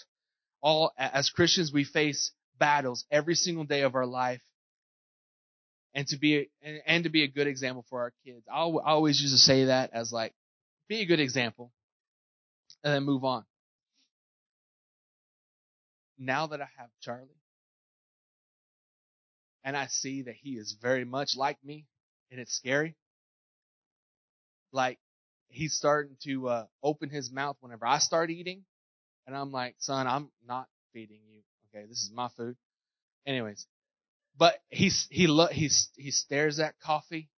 [0.62, 4.42] All, as Christians, we face battles every single day of our life.
[5.94, 8.46] And to be, and, and to be a good example for our kids.
[8.50, 10.34] i I always used to say that as like,
[10.88, 11.74] be a good example.
[12.84, 13.44] And then move on.
[16.22, 17.41] Now that I have Charlie,
[19.63, 21.88] and I see that he is very much like me,
[22.32, 22.95] and it's scary.
[24.72, 24.99] Like
[25.49, 28.63] he's starting to uh, open his mouth whenever I start eating,
[29.26, 31.41] and I'm like, son, I'm not feeding you.
[31.74, 32.55] Okay, this is my food.
[33.26, 33.65] Anyways,
[34.38, 37.30] but he's he lo- he's he stares at coffee.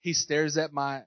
[0.00, 1.02] He stares at my.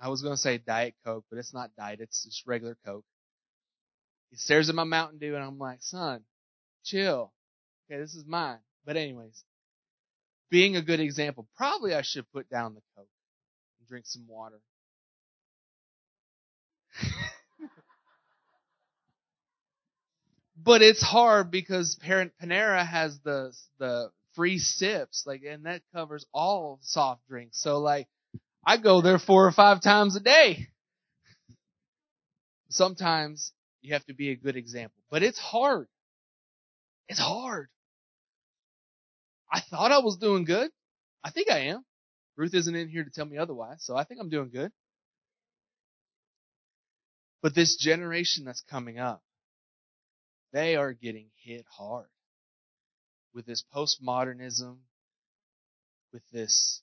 [0.00, 2.00] I was gonna say diet coke, but it's not diet.
[2.00, 3.04] It's just regular coke.
[4.32, 6.24] He stares at my Mountain Dew, and I'm like, son,
[6.84, 7.34] chill.
[7.86, 8.60] Okay, this is mine.
[8.86, 9.44] But anyways,
[10.50, 13.10] being a good example, probably I should put down the coke
[13.78, 14.58] and drink some water.
[20.56, 26.24] but it's hard because Parent Panera has the the free sips, like, and that covers
[26.32, 27.60] all soft drinks.
[27.60, 28.08] So like,
[28.66, 30.68] I go there four or five times a day.
[32.70, 33.52] Sometimes
[33.82, 35.88] you have to be a good example, but it's hard.
[37.08, 37.68] It's hard.
[39.52, 40.70] I thought I was doing good.
[41.22, 41.84] I think I am.
[42.36, 44.72] Ruth isn't in here to tell me otherwise, so I think I'm doing good.
[47.42, 49.22] But this generation that's coming up,
[50.52, 52.06] they are getting hit hard
[53.34, 54.76] with this postmodernism,
[56.12, 56.80] with this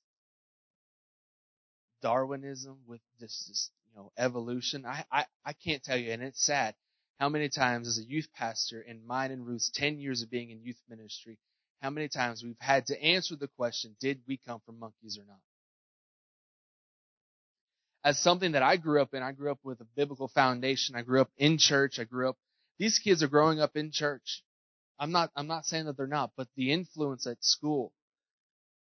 [2.02, 4.86] Darwinism, with this, this you know evolution.
[4.86, 6.76] I, I I can't tell you, and it's sad
[7.20, 10.50] how many times as a youth pastor in mine and Ruth's ten years of being
[10.52, 11.38] in youth ministry,
[11.82, 15.26] how many times we've had to answer the question, did we come from monkeys or
[15.28, 15.40] not?
[18.04, 20.96] As something that I grew up in, I grew up with a biblical foundation.
[20.96, 22.00] I grew up in church.
[22.00, 22.38] I grew up
[22.80, 24.42] these kids are growing up in church.
[24.98, 27.94] I'm not, I'm not saying that they're not, but the influence at school,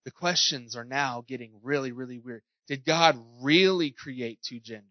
[0.05, 2.43] the questions are now getting really, really weird.
[2.67, 4.89] Did God really create two genders?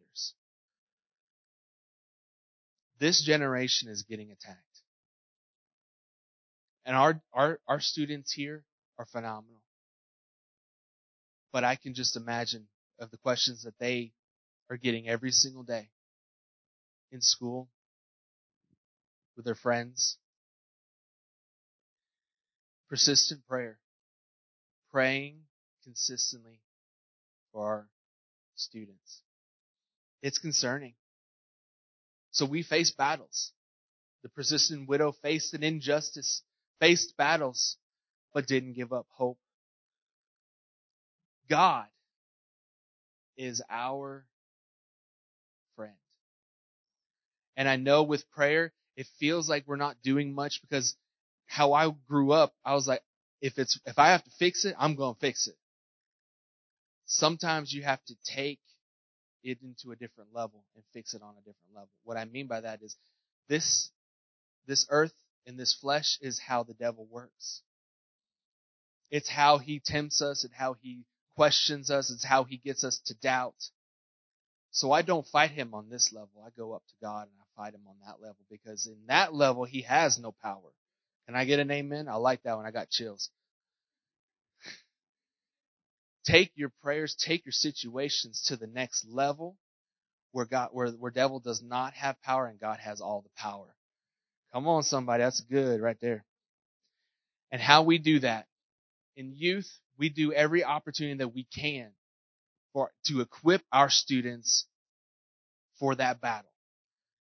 [3.00, 4.60] This generation is getting attacked.
[6.86, 8.64] And our, our, our students here
[8.98, 9.62] are phenomenal.
[11.52, 12.68] But I can just imagine
[13.00, 14.12] of the questions that they
[14.70, 15.90] are getting every single day
[17.12, 17.70] in school
[19.36, 20.18] with their friends.
[22.90, 23.80] Persistent prayer.
[24.92, 25.40] Praying
[25.84, 26.60] consistently
[27.52, 27.88] for our
[28.56, 29.22] students.
[30.22, 30.94] It's concerning.
[32.34, 33.52] So we face battles.
[34.24, 36.42] The persistent widow faced an injustice,
[36.80, 37.78] faced battles,
[38.34, 39.38] but didn't give up hope.
[41.50, 41.86] God
[43.38, 44.26] is our
[45.76, 45.94] friend.
[47.56, 50.96] And I know with prayer, it feels like we're not doing much because
[51.46, 53.04] how I grew up, I was like,
[53.42, 55.58] if it's, if I have to fix it, I'm going to fix it.
[57.06, 58.60] Sometimes you have to take
[59.44, 61.90] it into a different level and fix it on a different level.
[62.04, 62.96] What I mean by that is
[63.50, 63.90] this,
[64.68, 65.14] this earth
[65.46, 67.62] and this flesh is how the devil works.
[69.12, 72.10] It's how he tempts us and how he questions us.
[72.10, 73.70] It's how he gets us to doubt.
[74.72, 76.44] So I don't fight him on this level.
[76.44, 79.34] I go up to God and I fight him on that level because in that
[79.34, 80.72] level he has no power.
[81.28, 82.08] Can I get an amen?
[82.08, 82.66] I like that one.
[82.66, 83.30] I got chills.
[86.26, 89.58] Take your prayers, take your situations to the next level
[90.32, 93.74] where God, where, where devil does not have power and God has all the power.
[94.54, 95.24] Come on, somebody.
[95.24, 96.26] That's good right there.
[97.52, 98.48] And how we do that.
[99.16, 101.92] In youth, we do every opportunity that we can
[102.74, 104.66] for, to equip our students
[105.80, 106.50] for that battle.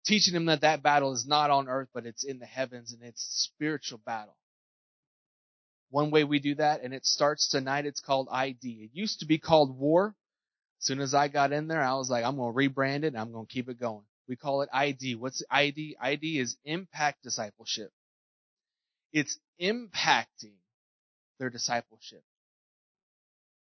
[0.04, 3.02] Teaching them that that battle is not on earth, but it's in the heavens and
[3.02, 3.22] it's
[3.52, 4.36] spiritual battle.
[5.92, 8.84] One way we do that, and it starts tonight, it's called ID.
[8.84, 10.16] It used to be called war.
[10.80, 13.08] As soon as I got in there, I was like, I'm going to rebrand it
[13.08, 14.02] and I'm going to keep it going.
[14.26, 15.16] We call it ID.
[15.16, 15.96] What's ID?
[16.00, 17.92] ID is impact discipleship.
[19.12, 20.56] It's impacting
[21.38, 22.24] their discipleship.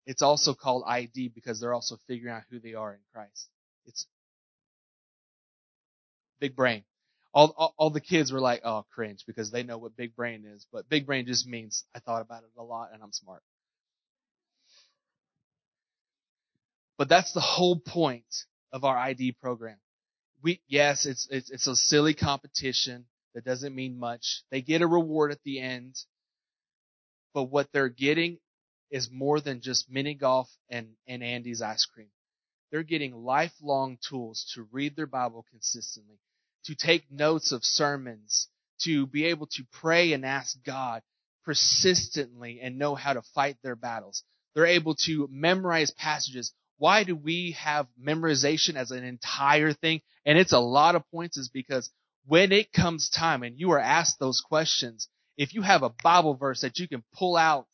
[0.06, 3.50] It's also called ID because they're also figuring out who they are in Christ.
[3.86, 4.08] It's
[6.40, 6.86] big brain.
[7.34, 10.46] All, all, all, the kids were like, oh, cringe because they know what big brain
[10.46, 10.68] is.
[10.72, 13.42] But big brain just means I thought about it a lot and I'm smart.
[16.98, 18.26] But that's the whole point
[18.72, 19.78] of our ID program.
[20.44, 24.44] We, yes, it's, it's, it's a silly competition that doesn't mean much.
[24.52, 25.96] They get a reward at the end.
[27.34, 28.38] But what they're getting
[28.92, 32.10] is more than just mini golf and, and Andy's ice cream.
[32.72, 36.20] They're getting lifelong tools to read their Bible consistently,
[36.66, 38.48] to take notes of sermons,
[38.82, 41.02] to be able to pray and ask God
[41.46, 44.24] persistently and know how to fight their battles.
[44.56, 46.54] They're able to memorize passages.
[46.78, 50.02] Why do we have memorization as an entire thing?
[50.26, 51.90] And it's a lot of points is because
[52.26, 55.08] when it comes time and you are asked those questions,
[55.38, 57.68] if you have a Bible verse that you can pull out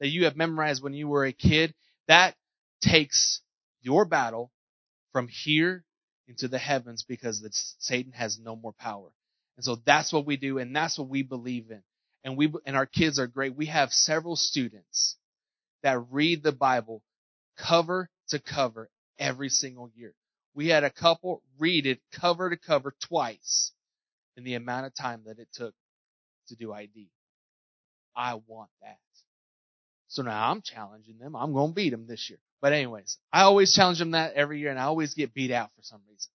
[0.00, 1.74] that you have memorized when you were a kid,
[2.08, 2.34] that
[2.80, 3.40] takes
[3.82, 4.50] your battle
[5.12, 5.84] from here
[6.30, 7.50] into the heavens because the,
[7.80, 9.08] Satan has no more power.
[9.56, 11.82] And so that's what we do and that's what we believe in.
[12.22, 13.56] And we, and our kids are great.
[13.56, 15.16] We have several students
[15.82, 17.02] that read the Bible
[17.58, 20.14] cover to cover every single year.
[20.54, 23.72] We had a couple read it cover to cover twice
[24.36, 25.74] in the amount of time that it took
[26.48, 27.08] to do ID.
[28.14, 28.98] I want that.
[30.08, 31.34] So now I'm challenging them.
[31.34, 32.38] I'm going to beat them this year.
[32.60, 35.70] But anyways, I always challenge them that every year and I always get beat out
[35.76, 36.30] for some reason.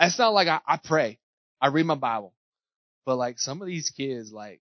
[0.00, 1.18] It's not like I, I pray.
[1.60, 2.34] I read my Bible.
[3.06, 4.60] But like some of these kids, like,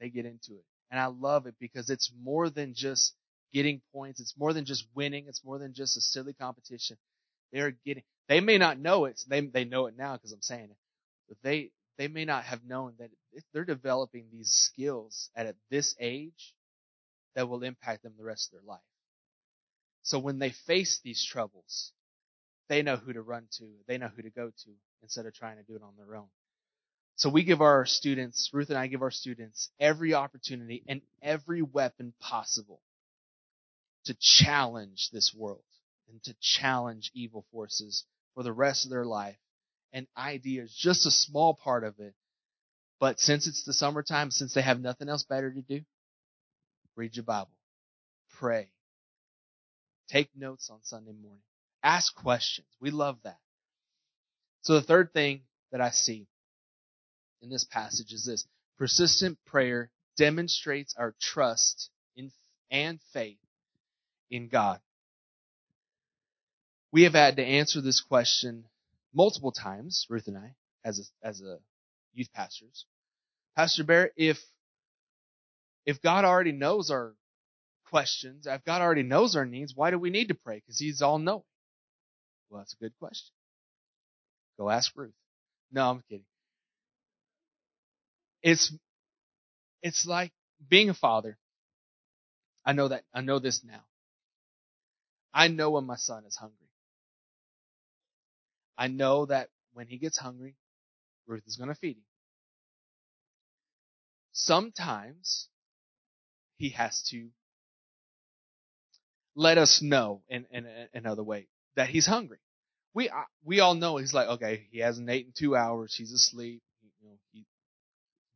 [0.00, 0.64] they get into it.
[0.90, 3.14] And I love it because it's more than just
[3.52, 4.20] getting points.
[4.20, 5.26] It's more than just winning.
[5.28, 6.96] It's more than just a silly competition.
[7.52, 9.20] They're getting, they may not know it.
[9.28, 10.76] They, they know it now because I'm saying it.
[11.28, 13.10] But they, they may not have known that
[13.52, 16.54] they're developing these skills at this age
[17.34, 18.80] that will impact them the rest of their life.
[20.06, 21.92] So when they face these troubles,
[22.68, 24.70] they know who to run to, they know who to go to
[25.02, 26.28] instead of trying to do it on their own.
[27.16, 31.60] So we give our students, Ruth and I give our students every opportunity and every
[31.60, 32.80] weapon possible
[34.04, 35.64] to challenge this world
[36.08, 38.04] and to challenge evil forces
[38.34, 39.36] for the rest of their life.
[39.92, 42.14] And ID is just a small part of it.
[43.00, 45.82] But since it's the summertime, since they have nothing else better to do,
[46.96, 47.50] Read your Bible.
[48.38, 48.70] Pray.
[50.08, 51.42] Take notes on Sunday morning.
[51.82, 52.66] Ask questions.
[52.80, 53.38] We love that.
[54.62, 55.42] So the third thing
[55.72, 56.26] that I see
[57.42, 58.46] in this passage is this.
[58.78, 62.30] Persistent prayer demonstrates our trust in
[62.70, 63.38] and faith
[64.30, 64.80] in God.
[66.92, 68.64] We have had to answer this question
[69.14, 70.54] multiple times, Ruth and I,
[70.84, 71.58] as a, as a
[72.14, 72.86] youth pastors.
[73.56, 74.38] Pastor Barrett, if
[75.84, 77.14] if God already knows our
[77.90, 80.56] questions, if God already knows our needs, why do we need to pray?
[80.56, 81.42] Because He's all knowing.
[82.50, 83.32] Well, that's a good question.
[84.58, 85.12] Go ask Ruth.
[85.72, 86.24] No, I'm kidding.
[88.42, 88.72] It's,
[89.82, 90.32] it's like
[90.68, 91.36] being a father.
[92.64, 93.84] I know that, I know this now.
[95.34, 96.56] I know when my son is hungry.
[98.78, 100.54] I know that when he gets hungry,
[101.26, 102.04] Ruth is going to feed him.
[104.32, 105.48] Sometimes
[106.56, 107.28] he has to
[109.36, 112.38] let us know in, in, in another way that he's hungry.
[112.94, 113.10] We,
[113.44, 115.94] we all know he's like, okay, he hasn't eaten two hours.
[115.94, 116.62] He's asleep.
[116.82, 117.44] You know, he,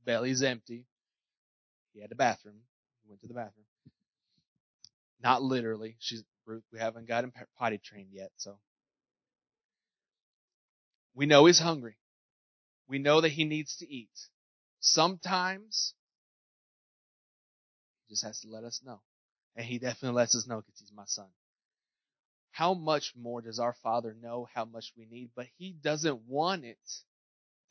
[0.04, 0.84] belly's empty.
[1.94, 2.56] he had the bathroom.
[3.02, 3.66] he Went to the bathroom.
[5.22, 5.96] Not literally.
[6.00, 6.64] She's Ruth.
[6.72, 8.58] We haven't got him potty trained yet, so
[11.14, 11.96] we know he's hungry.
[12.88, 14.10] We know that he needs to eat.
[14.80, 15.94] Sometimes
[18.06, 19.00] he just has to let us know.
[19.56, 21.28] And he definitely lets us know because he's my son.
[22.52, 25.30] How much more does our Father know how much we need?
[25.34, 26.78] But he doesn't want it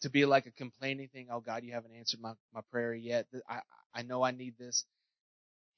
[0.01, 1.27] to be like a complaining thing.
[1.32, 3.27] Oh God, you haven't answered my, my prayer yet.
[3.47, 3.59] I,
[3.93, 4.86] I know I need this.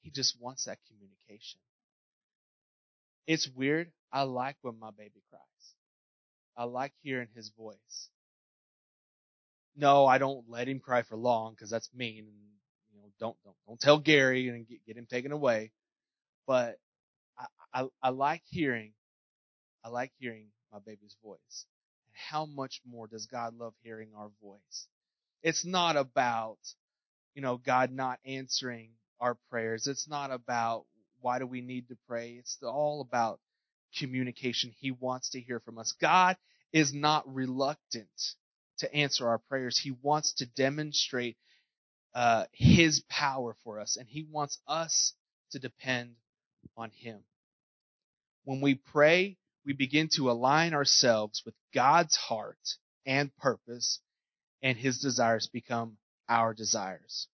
[0.02, 1.60] He just wants that communication.
[3.26, 3.92] It's weird.
[4.12, 5.74] I like when my baby cries.
[6.56, 8.08] I like hearing his voice.
[9.76, 12.26] No, I don't let him cry for long because that's mean.
[12.26, 12.36] And,
[12.92, 15.72] you know, don't don't don't tell Gary and get, get him taken away.
[16.52, 16.76] But
[17.38, 18.92] I, I I like hearing,
[19.82, 21.64] I like hearing my baby's voice.
[22.06, 24.86] And how much more does God love hearing our voice?
[25.42, 26.58] It's not about,
[27.34, 29.86] you know, God not answering our prayers.
[29.86, 30.84] It's not about
[31.22, 32.32] why do we need to pray.
[32.38, 33.40] It's all about
[33.98, 34.74] communication.
[34.78, 35.94] He wants to hear from us.
[36.02, 36.36] God
[36.70, 38.10] is not reluctant
[38.80, 39.80] to answer our prayers.
[39.82, 41.38] He wants to demonstrate
[42.14, 45.14] uh, His power for us, and He wants us
[45.52, 46.16] to depend
[46.76, 47.24] on Him.
[48.44, 52.58] When we pray, we begin to align ourselves with God's heart
[53.06, 54.00] and purpose,
[54.62, 55.98] and His desires become
[56.28, 57.28] our desires.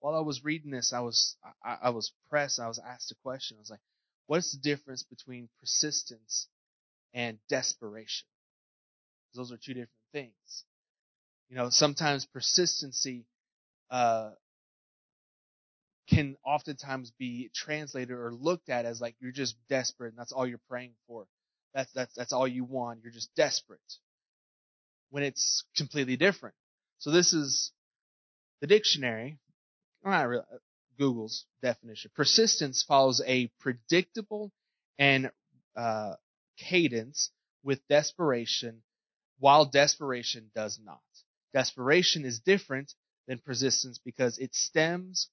[0.00, 2.60] While I was reading this, I was I, I was pressed.
[2.60, 3.56] I was asked a question.
[3.56, 3.80] I was like,
[4.26, 6.48] What's the difference between persistence
[7.14, 8.28] and desperation?
[9.34, 10.64] Those are two different things.
[11.48, 13.24] You know, sometimes persistency
[13.90, 14.32] uh,
[16.08, 20.46] can oftentimes be translated or looked at as like you're just desperate and that's all
[20.46, 21.26] you're praying for.
[21.74, 23.00] That's that's that's all you want.
[23.02, 23.80] You're just desperate.
[25.10, 26.54] When it's completely different.
[26.98, 27.72] So this is
[28.60, 29.38] the dictionary.
[30.04, 30.44] Not really,
[30.98, 32.10] Google's definition.
[32.14, 34.52] Persistence follows a predictable
[34.98, 35.30] and
[35.76, 36.14] uh,
[36.58, 37.30] cadence
[37.62, 38.82] with desperation,
[39.38, 41.00] while desperation does not.
[41.54, 42.92] Desperation is different
[43.26, 45.28] than persistence because it stems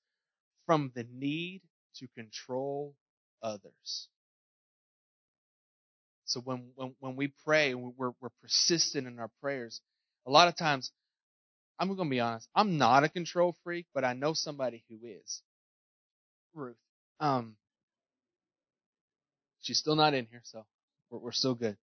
[0.66, 1.62] from the need
[1.96, 2.96] to control
[3.42, 4.10] others.
[6.26, 9.82] So when when, when we pray, we're, we're persistent in our prayers.
[10.26, 10.92] A lot of times,
[11.80, 12.50] I'm going to be honest.
[12.56, 15.42] I'm not a control freak, but I know somebody who is.
[16.54, 16.78] Ruth.
[17.20, 17.56] Um,
[19.62, 20.66] she's still not in here, so
[21.10, 21.78] we're, we're still good.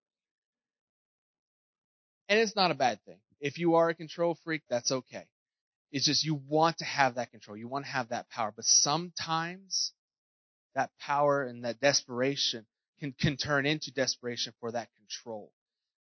[2.27, 3.19] And it's not a bad thing.
[3.39, 5.25] If you are a control freak, that's okay.
[5.93, 7.55] It's just you want to have that control.
[7.55, 8.51] You want to have that power.
[8.53, 9.93] But sometimes
[10.73, 12.65] that power and that desperation
[12.99, 15.51] can, can turn into desperation for that control.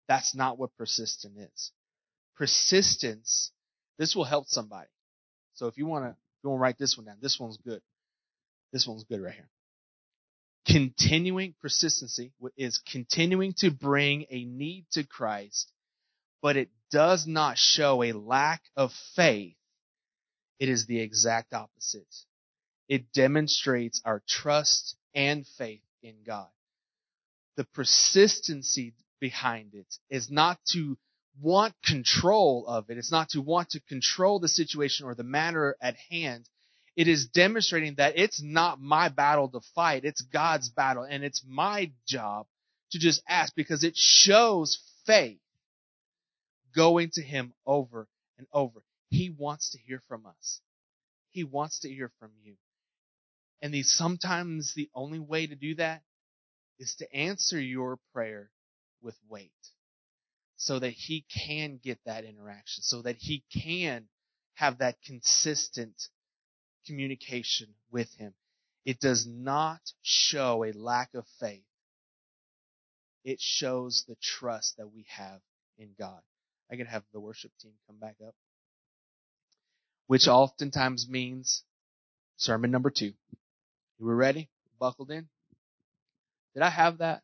[0.06, 1.72] That's not what persistence is.
[2.36, 3.50] Persistence,
[3.98, 4.88] this will help somebody.
[5.54, 7.82] So if you want to, you want to write this one down, this one's good.
[8.72, 9.48] This one's good right here.
[10.66, 15.72] Continuing persistency is continuing to bring a need to Christ,
[16.42, 19.56] but it does not show a lack of faith.
[20.60, 22.14] It is the exact opposite.
[22.88, 26.48] It demonstrates our trust and faith in God.
[27.56, 30.98] The persistency behind it is not to
[31.40, 32.98] want control of it.
[32.98, 36.48] It's not to want to control the situation or the matter at hand.
[36.96, 40.04] It is demonstrating that it's not my battle to fight.
[40.04, 41.04] It's God's battle.
[41.08, 42.46] And it's my job
[42.90, 45.40] to just ask because it shows faith
[46.74, 48.06] going to Him over
[48.36, 48.82] and over.
[49.10, 50.60] He wants to hear from us.
[51.30, 52.54] He wants to hear from you.
[53.62, 56.02] And the, sometimes the only way to do that
[56.78, 58.50] is to answer your prayer
[59.02, 59.52] with wait
[60.56, 64.06] so that he can get that interaction, so that he can
[64.54, 65.94] have that consistent
[66.86, 68.34] communication with him.
[68.84, 71.64] It does not show a lack of faith.
[73.24, 75.40] It shows the trust that we have
[75.78, 76.20] in God.
[76.70, 78.34] I can have the worship team come back up.
[80.10, 81.62] Which oftentimes means
[82.36, 83.12] sermon number two.
[84.00, 84.48] You were ready?
[84.80, 85.28] Buckled in?
[86.52, 87.22] Did I have that?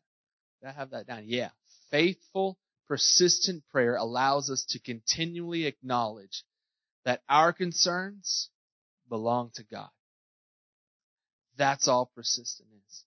[0.61, 1.23] Did I have that down?
[1.25, 1.49] Yeah.
[1.91, 2.57] Faithful,
[2.87, 6.45] persistent prayer allows us to continually acknowledge
[7.03, 8.49] that our concerns
[9.09, 9.89] belong to God.
[11.57, 13.03] That's all persistence is.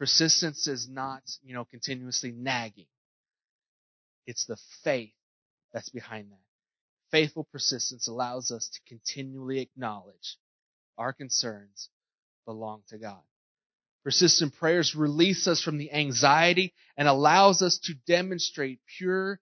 [0.00, 2.88] Persistence is not, you know, continuously nagging.
[4.26, 5.14] It's the faith
[5.72, 6.51] that's behind that.
[7.12, 10.38] Faithful persistence allows us to continually acknowledge
[10.96, 11.90] our concerns
[12.46, 13.20] belong to God.
[14.02, 19.38] Persistent prayers release us from the anxiety and allows us to demonstrate pure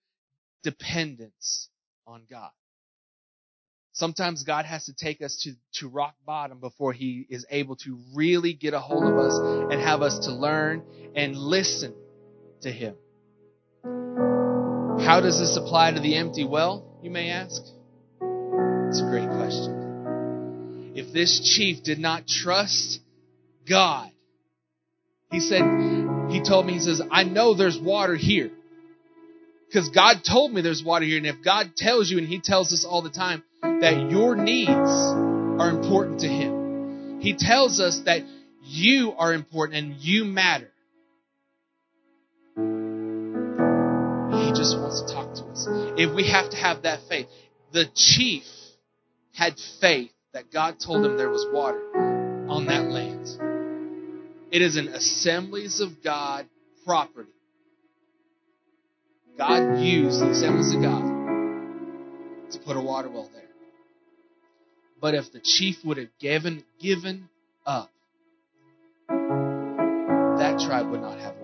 [0.64, 1.68] dependence
[2.06, 2.50] on God.
[3.92, 7.98] Sometimes God has to take us to, to rock bottom before He is able to
[8.14, 9.38] really get a hold of us
[9.72, 10.82] and have us to learn
[11.14, 11.94] and listen
[12.62, 12.96] to Him.
[15.04, 17.62] How does this apply to the empty well, you may ask?
[18.88, 20.92] It's a great question.
[20.94, 23.00] If this chief did not trust
[23.68, 24.10] God,
[25.30, 25.62] he said,
[26.30, 28.50] he told me, he says, I know there's water here.
[29.70, 31.18] Because God told me there's water here.
[31.18, 34.70] And if God tells you, and He tells us all the time, that your needs
[34.70, 38.22] are important to Him, He tells us that
[38.64, 40.70] you are important and you matter.
[44.60, 45.66] Just wants to talk to us.
[45.96, 47.28] If we have to have that faith,
[47.72, 48.44] the chief
[49.32, 51.80] had faith that God told him there was water
[52.46, 53.26] on that land.
[54.52, 56.46] It is an assemblies of God
[56.84, 57.30] property.
[59.38, 61.04] God used the assemblies of God
[62.52, 63.44] to put a water well there.
[65.00, 67.30] But if the chief would have given given
[67.64, 67.90] up,
[69.08, 71.39] that tribe would not have.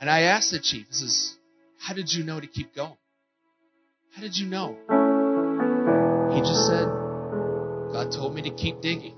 [0.00, 1.36] And I asked the chief, this is,
[1.80, 2.96] how did you know to keep going?
[4.14, 4.76] How did you know?
[6.32, 6.86] He just said,
[7.92, 9.16] God told me to keep digging.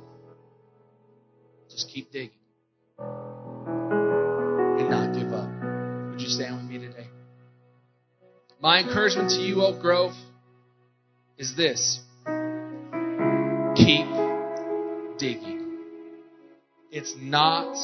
[1.71, 2.31] Just keep digging.
[2.99, 5.51] And not give up.
[6.11, 7.09] Would you stand with me today?
[8.61, 10.13] My encouragement to you, Oak Grove,
[11.39, 12.01] is this
[13.75, 14.07] keep
[15.19, 15.79] digging.
[16.91, 17.77] It's not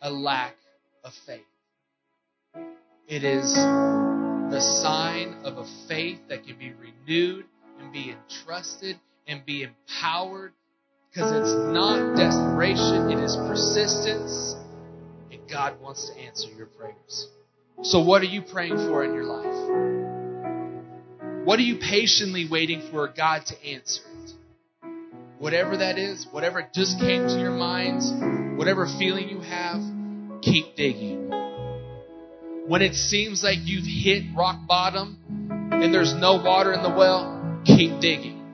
[0.00, 0.56] a lack
[1.04, 1.44] of faith,
[3.10, 7.44] it is the sign of a faith that can be renewed
[7.80, 10.52] and be entrusted and be empowered
[11.10, 14.54] because it's not desperation, it is persistence,
[15.32, 17.26] and God wants to answer your prayers.
[17.82, 19.46] So, what are you praying for in your life?
[21.44, 24.34] What are you patiently waiting for God to answer it?
[25.38, 28.12] Whatever that is, whatever just came to your minds,
[28.56, 29.80] whatever feeling you have,
[30.42, 31.39] keep digging.
[32.70, 35.18] When it seems like you've hit rock bottom
[35.72, 38.46] and there's no water in the well, keep digging.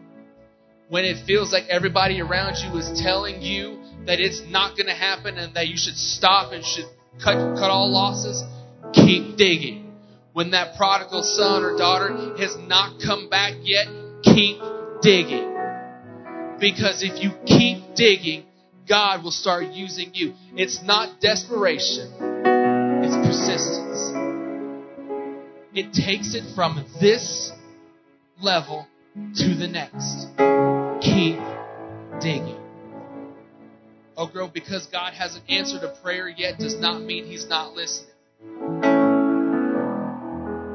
[0.89, 4.95] When it feels like everybody around you is telling you that it's not going to
[4.95, 6.87] happen and that you should stop and should
[7.23, 8.43] cut, cut all losses,
[8.95, 9.93] keep digging.
[10.33, 13.87] When that prodigal son or daughter has not come back yet,
[14.23, 14.57] keep
[15.03, 15.45] digging.
[16.59, 18.47] Because if you keep digging,
[18.89, 20.33] God will start using you.
[20.55, 22.15] It's not desperation,
[23.05, 23.86] it's persistence.
[25.77, 27.53] It takes it from this
[28.41, 30.29] level to the next.
[31.03, 31.37] Keep
[32.19, 32.57] digging.
[34.17, 37.75] Oh, Oak Grove, because God hasn't answered a prayer yet, does not mean He's not
[37.75, 38.09] listening.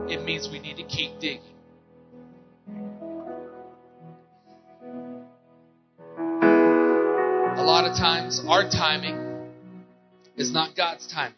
[0.08, 1.41] It means we need to keep digging.
[7.58, 9.49] A lot of times, our timing
[10.38, 11.34] is not God's timing.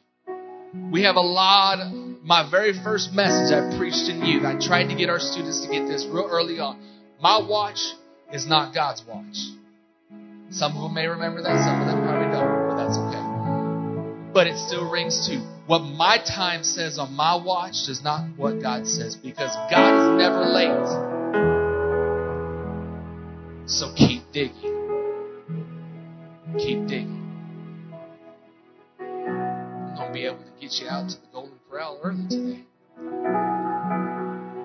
[0.91, 1.79] We have a lot.
[2.25, 5.67] My very first message I preached in youth, I tried to get our students to
[5.69, 6.79] get this real early on.
[7.21, 7.81] My watch
[8.31, 9.35] is not God's watch.
[10.49, 14.31] Some of them may remember that, some of them probably don't, but that's okay.
[14.33, 15.41] But it still rings true.
[15.67, 20.17] What my time says on my watch does not what God says because God is
[20.17, 20.87] never late.
[23.67, 24.79] So keep digging.
[26.57, 27.19] Keep digging.
[28.99, 31.32] I'm going to be able to get you out to the
[31.73, 32.63] Today.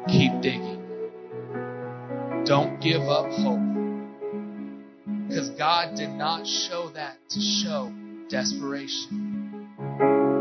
[0.08, 0.84] Keep digging.
[2.44, 3.60] Don't give up hope.
[5.26, 7.90] Because God did not show that to show
[8.28, 9.70] desperation.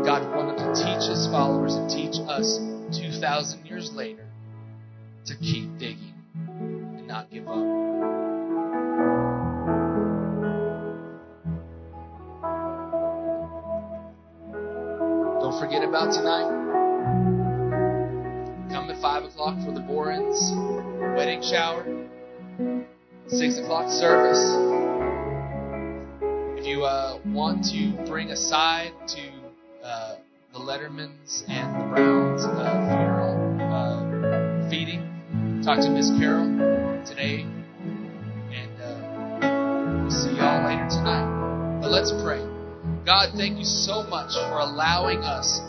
[0.04, 2.58] God wanted to teach his followers and teach us
[3.00, 4.26] 2,000 years later
[5.24, 7.54] to keep digging and not give up.
[15.40, 16.57] Don't forget about tonight.
[18.70, 20.36] Come at 5 o'clock for the Borens
[21.16, 21.84] wedding shower.
[23.28, 24.44] 6 o'clock service.
[26.58, 30.16] If you uh, want to bring a side to uh,
[30.52, 33.38] the Lettermans and the Browns uh, funeral
[33.72, 36.46] uh, feeding, talk to Miss Carol
[37.06, 37.46] today.
[38.52, 41.80] And uh, we'll see y'all later tonight.
[41.80, 42.44] But let's pray.
[43.06, 45.60] God, thank you so much for allowing us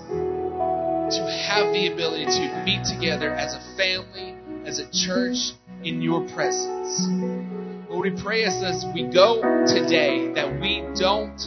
[1.12, 4.36] to have the ability to meet together as a family,
[4.66, 5.54] as a church,
[5.84, 7.08] in your presence.
[7.90, 11.40] Lord, we pray as, as we go today that we don't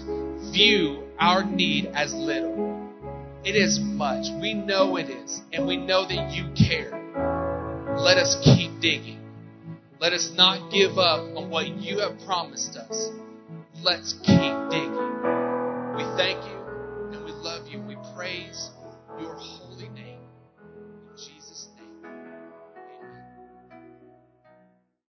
[0.52, 2.90] view our need as little.
[3.44, 4.26] It is much.
[4.40, 6.90] We know it is, and we know that you care.
[7.96, 9.20] Let us keep digging.
[10.00, 13.10] Let us not give up on what you have promised us.
[13.82, 15.12] Let's keep digging.
[15.94, 16.58] We thank you
[17.12, 17.80] and we love you.
[17.80, 18.70] We praise